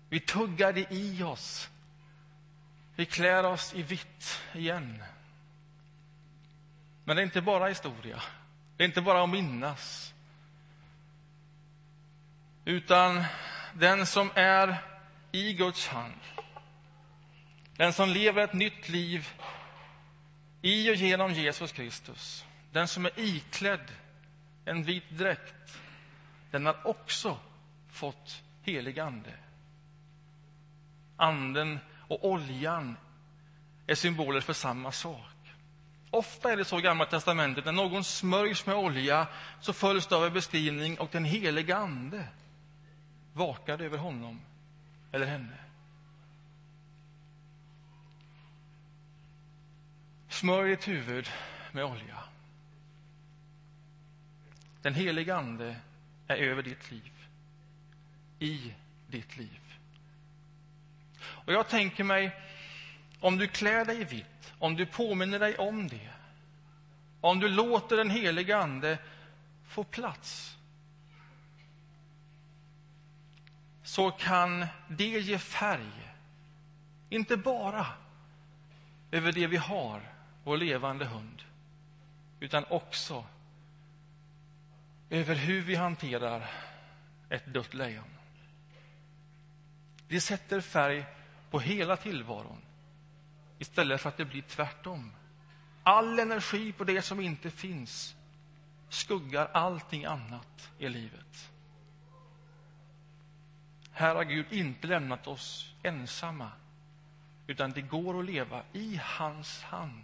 Vi 0.09 0.19
tuggar 0.19 0.73
det 0.73 0.91
i 0.91 1.23
oss. 1.23 1.69
Vi 2.95 3.05
klär 3.05 3.45
oss 3.45 3.73
i 3.73 3.81
vitt 3.81 4.41
igen. 4.53 5.03
Men 7.03 7.15
det 7.15 7.21
är 7.21 7.23
inte 7.23 7.41
bara 7.41 7.67
historia. 7.67 8.21
Det 8.77 8.83
är 8.83 8.87
inte 8.87 9.01
bara 9.01 9.23
att 9.23 9.29
minnas. 9.29 10.13
Utan 12.65 13.23
den 13.73 14.05
som 14.05 14.31
är 14.35 14.77
i 15.31 15.53
Guds 15.53 15.87
hand, 15.87 16.19
den 17.77 17.93
som 17.93 18.09
lever 18.09 18.43
ett 18.43 18.53
nytt 18.53 18.89
liv 18.89 19.29
I 20.61 20.91
och 20.91 20.95
genom 20.95 21.33
Jesus 21.33 21.71
Kristus, 21.71 22.45
den 22.71 22.87
som 22.87 23.05
är 23.05 23.19
iklädd 23.19 23.91
en 24.65 24.83
vit 24.83 25.09
dräkt, 25.09 25.77
den 26.51 26.65
har 26.65 26.87
också 26.87 27.37
fått 27.91 28.41
helig 28.61 28.99
ande. 28.99 29.33
Anden 31.17 31.79
och 32.07 32.25
oljan 32.29 32.97
är 33.87 33.95
symboler 33.95 34.41
för 34.41 34.53
samma 34.53 34.91
sak. 34.91 35.25
Ofta 36.09 36.51
är 36.51 36.57
det 36.57 36.65
så 36.65 36.79
i 36.79 36.81
Gamla 36.81 37.05
testamentet, 37.05 37.65
när 37.65 37.71
någon 37.71 38.03
smörjs 38.03 38.65
med 38.65 38.75
olja 38.75 39.27
så 39.61 39.73
följs 39.73 40.07
det 40.07 40.15
av 40.15 40.25
en 40.25 40.33
beskrivning 40.33 40.99
och 40.99 41.09
den 41.11 41.25
helige 41.25 41.77
Ande 41.77 42.27
vakade 43.33 43.85
över 43.85 43.97
honom 43.97 44.41
eller 45.11 45.25
henne. 45.25 45.57
Smörj 50.29 50.69
ditt 50.69 50.87
huvud 50.87 51.29
med 51.71 51.85
olja. 51.85 52.17
Den 54.81 54.93
heliga 54.93 55.35
Ande 55.35 55.75
är 56.27 56.35
över 56.35 56.63
ditt 56.63 56.91
liv, 56.91 57.11
i 58.39 58.73
ditt 59.07 59.37
liv. 59.37 59.59
Och 61.21 61.53
jag 61.53 61.69
tänker 61.69 62.03
mig, 62.03 62.31
om 63.19 63.37
du 63.37 63.47
klär 63.47 63.85
dig 63.85 64.01
i 64.01 64.03
vitt, 64.03 64.53
om 64.59 64.75
du 64.75 64.85
påminner 64.85 65.39
dig 65.39 65.57
om 65.57 65.87
det, 65.87 66.09
om 67.21 67.39
du 67.39 67.47
låter 67.47 67.97
den 67.97 68.09
heliga 68.09 68.57
Ande 68.57 68.97
få 69.67 69.83
plats, 69.83 70.57
så 73.91 74.11
kan 74.11 74.65
det 74.87 75.19
ge 75.19 75.37
färg, 75.37 76.13
inte 77.09 77.37
bara 77.37 77.87
över 79.11 79.31
det 79.31 79.47
vi 79.47 79.57
har, 79.57 80.13
vår 80.43 80.57
levande 80.57 81.05
hund, 81.05 81.43
utan 82.39 82.65
också 82.69 83.25
över 85.09 85.35
hur 85.35 85.61
vi 85.61 85.75
hanterar 85.75 86.51
ett 87.29 87.53
dött 87.53 87.73
lejon. 87.73 88.09
Det 90.07 90.21
sätter 90.21 90.61
färg 90.61 91.05
på 91.49 91.59
hela 91.59 91.97
tillvaron 91.97 92.61
istället 93.59 94.01
för 94.01 94.09
att 94.09 94.17
det 94.17 94.25
blir 94.25 94.41
tvärtom. 94.41 95.11
All 95.83 96.19
energi 96.19 96.71
på 96.71 96.83
det 96.83 97.01
som 97.01 97.19
inte 97.19 97.49
finns 97.49 98.15
skuggar 98.89 99.45
allting 99.53 100.05
annat 100.05 100.71
i 100.77 100.89
livet. 100.89 101.51
Här 103.91 104.15
har 104.15 104.23
Gud 104.23 104.45
inte 104.53 104.87
lämnat 104.87 105.27
oss 105.27 105.73
ensamma, 105.83 106.51
utan 107.47 107.71
det 107.71 107.81
går 107.81 108.19
att 108.19 108.25
leva 108.25 108.63
i 108.73 108.99
hans 109.03 109.63
hand 109.63 110.03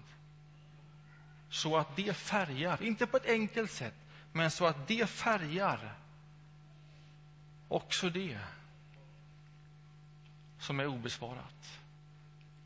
så 1.50 1.78
att 1.78 1.96
det 1.96 2.14
färgar, 2.14 2.84
inte 2.84 3.08
på 3.08 3.18
ett 3.18 3.26
enkelt 3.26 3.72
sätt, 3.72 3.96
men 4.32 4.52
så 4.52 4.66
att 4.66 4.88
det 4.88 5.10
färgar 5.10 5.94
också 7.68 8.10
det 8.10 8.40
som 10.60 10.80
är 10.80 10.88
obesvarat. 10.88 11.80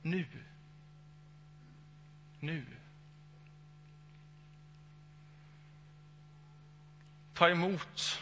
Nu. 0.02 0.26
Nu. 2.40 2.66
Ta 7.34 7.50
emot 7.50 8.22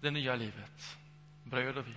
det 0.00 0.10
nya 0.10 0.36
livet, 0.36 0.98
bröd 1.50 1.78
och 1.78 1.86
vin. 1.86 1.94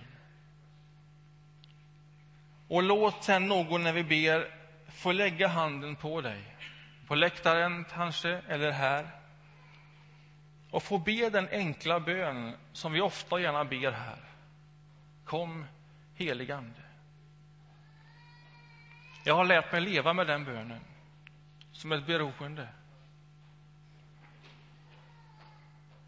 Och 2.68 2.82
låt 2.82 3.24
sen 3.24 3.46
någon, 3.46 3.82
när 3.82 3.92
vi 3.92 4.04
ber, 4.04 4.48
få 4.88 5.12
lägga 5.12 5.48
handen 5.48 5.96
på 5.96 6.20
dig. 6.20 6.56
På 7.06 7.14
läktaren 7.14 7.84
kanske, 7.92 8.28
eller 8.48 8.70
här. 8.70 9.10
Och 10.70 10.82
få 10.82 10.98
be 10.98 11.30
den 11.30 11.48
enkla 11.48 12.00
bön 12.00 12.56
som 12.72 12.92
vi 12.92 13.00
ofta 13.00 13.34
och 13.34 13.40
gärna 13.40 13.64
ber 13.64 13.92
här. 13.92 14.18
Kom, 15.24 15.64
heligande. 16.14 16.80
Jag 19.24 19.34
har 19.34 19.44
lärt 19.44 19.72
mig 19.72 19.80
leva 19.80 20.12
med 20.12 20.26
den 20.26 20.44
bönen 20.44 20.80
som 21.72 21.92
ett 21.92 22.06
beroende. 22.06 22.68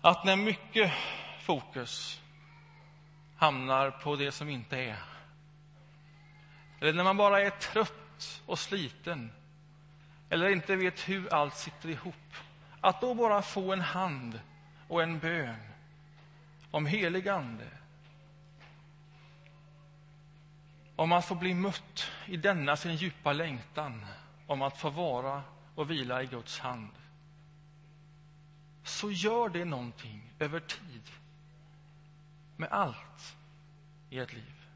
Att 0.00 0.24
när 0.24 0.36
mycket 0.36 0.92
fokus 1.40 2.22
hamnar 3.36 3.90
på 3.90 4.16
det 4.16 4.32
som 4.32 4.48
inte 4.48 4.76
är. 4.78 5.02
Eller 6.80 6.92
när 6.92 7.04
man 7.04 7.16
bara 7.16 7.42
är 7.42 7.50
trött 7.50 8.42
och 8.46 8.58
sliten 8.58 9.32
eller 10.28 10.48
inte 10.48 10.76
vet 10.76 11.08
hur 11.08 11.34
allt 11.34 11.56
sitter 11.56 11.88
ihop 11.88 12.14
att 12.80 13.00
då 13.00 13.14
bara 13.14 13.42
få 13.42 13.72
en 13.72 13.80
hand 13.80 14.40
och 14.88 15.02
en 15.02 15.18
bön 15.18 15.56
om 16.70 16.86
helig 16.86 17.28
ande. 17.28 17.68
Om 20.96 21.12
att 21.12 21.26
få 21.26 21.34
bli 21.34 21.54
mött 21.54 22.10
i 22.26 22.36
denna 22.36 22.76
sin 22.76 22.96
djupa 22.96 23.32
längtan 23.32 24.06
om 24.46 24.62
att 24.62 24.78
få 24.78 24.90
vara 24.90 25.42
och 25.74 25.90
vila 25.90 26.22
i 26.22 26.26
Guds 26.26 26.58
hand. 26.58 26.90
Så 28.82 29.10
gör 29.10 29.48
det 29.48 29.64
någonting 29.64 30.32
över 30.38 30.60
tid 30.60 31.02
med 32.56 32.68
allt 32.72 33.36
i 34.10 34.18
ett 34.18 34.32
liv. 34.32 34.66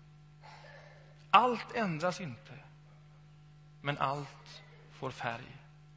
Allt 1.30 1.74
ändras 1.74 2.20
inte, 2.20 2.58
men 3.80 3.98
allt 3.98 4.62
får 4.92 5.10
färg 5.10 5.56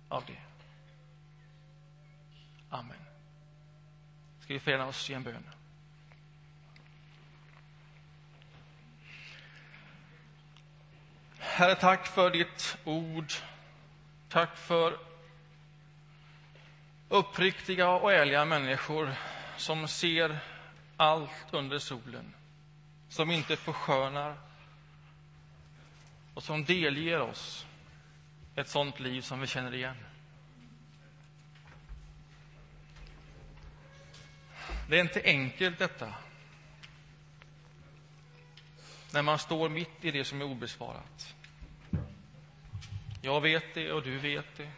av 0.10 0.24
det. 0.26 0.42
Amen. 2.70 2.98
Ska 4.40 4.54
vi 4.54 4.60
förena 4.60 4.86
oss 4.86 5.10
i 5.10 5.14
en 5.14 5.24
bön? 5.24 5.50
Herre, 11.40 11.76
tack 11.76 12.08
för 12.08 12.30
ditt 12.30 12.78
ord. 12.84 13.34
Tack 14.30 14.58
för 14.58 14.98
uppriktiga 17.10 17.90
och 17.90 18.14
ärliga 18.14 18.46
människor 18.46 19.14
som 19.58 19.88
ser 19.88 20.40
allt 20.98 21.54
under 21.54 21.80
solen, 21.80 22.34
som 23.10 23.32
inte 23.32 23.56
förskönar 23.56 24.36
och 26.34 26.44
som 26.44 26.66
delger 26.66 27.22
oss 27.22 27.66
ett 28.56 28.70
sånt 28.70 29.00
liv 29.00 29.22
som 29.22 29.40
vi 29.40 29.48
känner 29.48 29.74
igen. 29.74 29.96
Det 34.90 34.98
är 34.98 35.02
inte 35.02 35.22
enkelt, 35.24 35.80
detta 35.80 36.14
när 39.14 39.22
man 39.22 39.40
står 39.40 39.70
mitt 39.70 40.06
i 40.06 40.12
det 40.12 40.26
som 40.26 40.42
är 40.42 40.46
obesvarat. 40.46 41.36
Jag 43.22 43.42
vet 43.42 43.74
det 43.74 43.92
och 43.92 44.04
du 44.04 44.18
vet 44.18 44.58
det. 44.58 44.72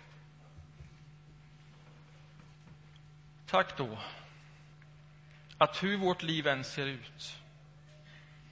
Tack 3.45 3.77
då 3.77 3.97
att 5.57 5.83
hur 5.83 5.97
vårt 5.97 6.23
liv 6.23 6.47
än 6.47 6.63
ser 6.63 6.85
ut, 6.85 7.37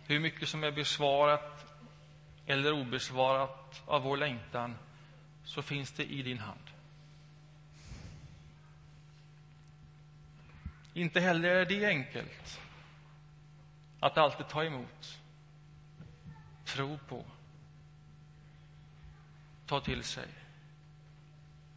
hur 0.08 0.20
mycket 0.20 0.50
som 0.50 0.63
är 0.63 0.72
besvarat 0.72 1.66
eller 2.46 2.72
obesvarat 2.74 3.82
av 3.86 4.02
vår 4.02 4.18
längtan, 4.18 4.76
så 5.44 5.62
finns 5.62 5.92
det 5.92 6.04
i 6.04 6.22
din 6.22 6.39
hand. 6.39 6.60
Inte 10.94 11.20
heller 11.20 11.50
är 11.50 11.66
det 11.66 11.86
enkelt 11.86 12.62
att 14.00 14.18
alltid 14.18 14.48
ta 14.48 14.63
emot, 14.63 15.20
tro 16.66 16.98
på, 16.98 17.26
ta 19.66 19.80
till 19.80 20.04
sig. 20.04 20.28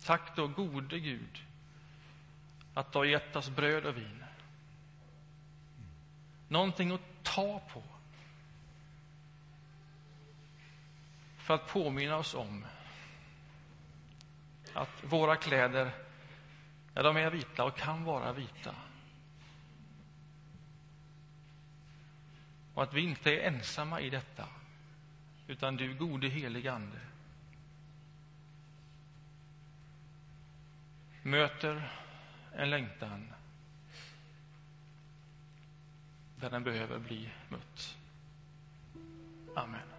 Tack 0.05 0.37
då, 0.37 0.47
gode 0.47 0.99
Gud, 0.99 1.45
att 2.75 2.93
du 2.93 2.99
har 2.99 3.05
gett 3.05 3.37
oss 3.37 3.49
bröd 3.49 3.87
och 3.87 3.97
vin. 3.97 4.26
Någonting 6.49 6.91
att 6.91 7.01
ta 7.23 7.61
på. 7.73 7.83
För 11.37 11.55
att 11.55 11.69
påminna 11.69 12.17
oss 12.17 12.35
om 12.35 12.67
att 14.75 15.05
våra 15.05 15.37
kläder, 15.37 15.91
ja, 16.95 17.03
de 17.03 17.17
är 17.17 17.31
vita 17.31 17.65
och 17.65 17.77
kan 17.77 18.05
vara 18.05 18.33
vita. 18.33 18.75
Och 22.75 22.83
att 22.83 22.95
vi 22.95 23.01
inte 23.01 23.31
är 23.31 23.47
ensamma 23.47 24.01
i 24.01 24.11
detta, 24.11 24.49
utan 25.47 25.77
du, 25.77 25.95
gode 25.95 26.29
helige 26.29 26.73
Ande, 26.73 27.01
möter 31.23 31.93
en 32.53 32.71
längtan 32.71 33.33
där 36.41 36.51
den 36.51 36.65
behöver 36.65 36.99
bli 36.99 37.29
mött. 37.49 37.97
Amen. 39.55 39.96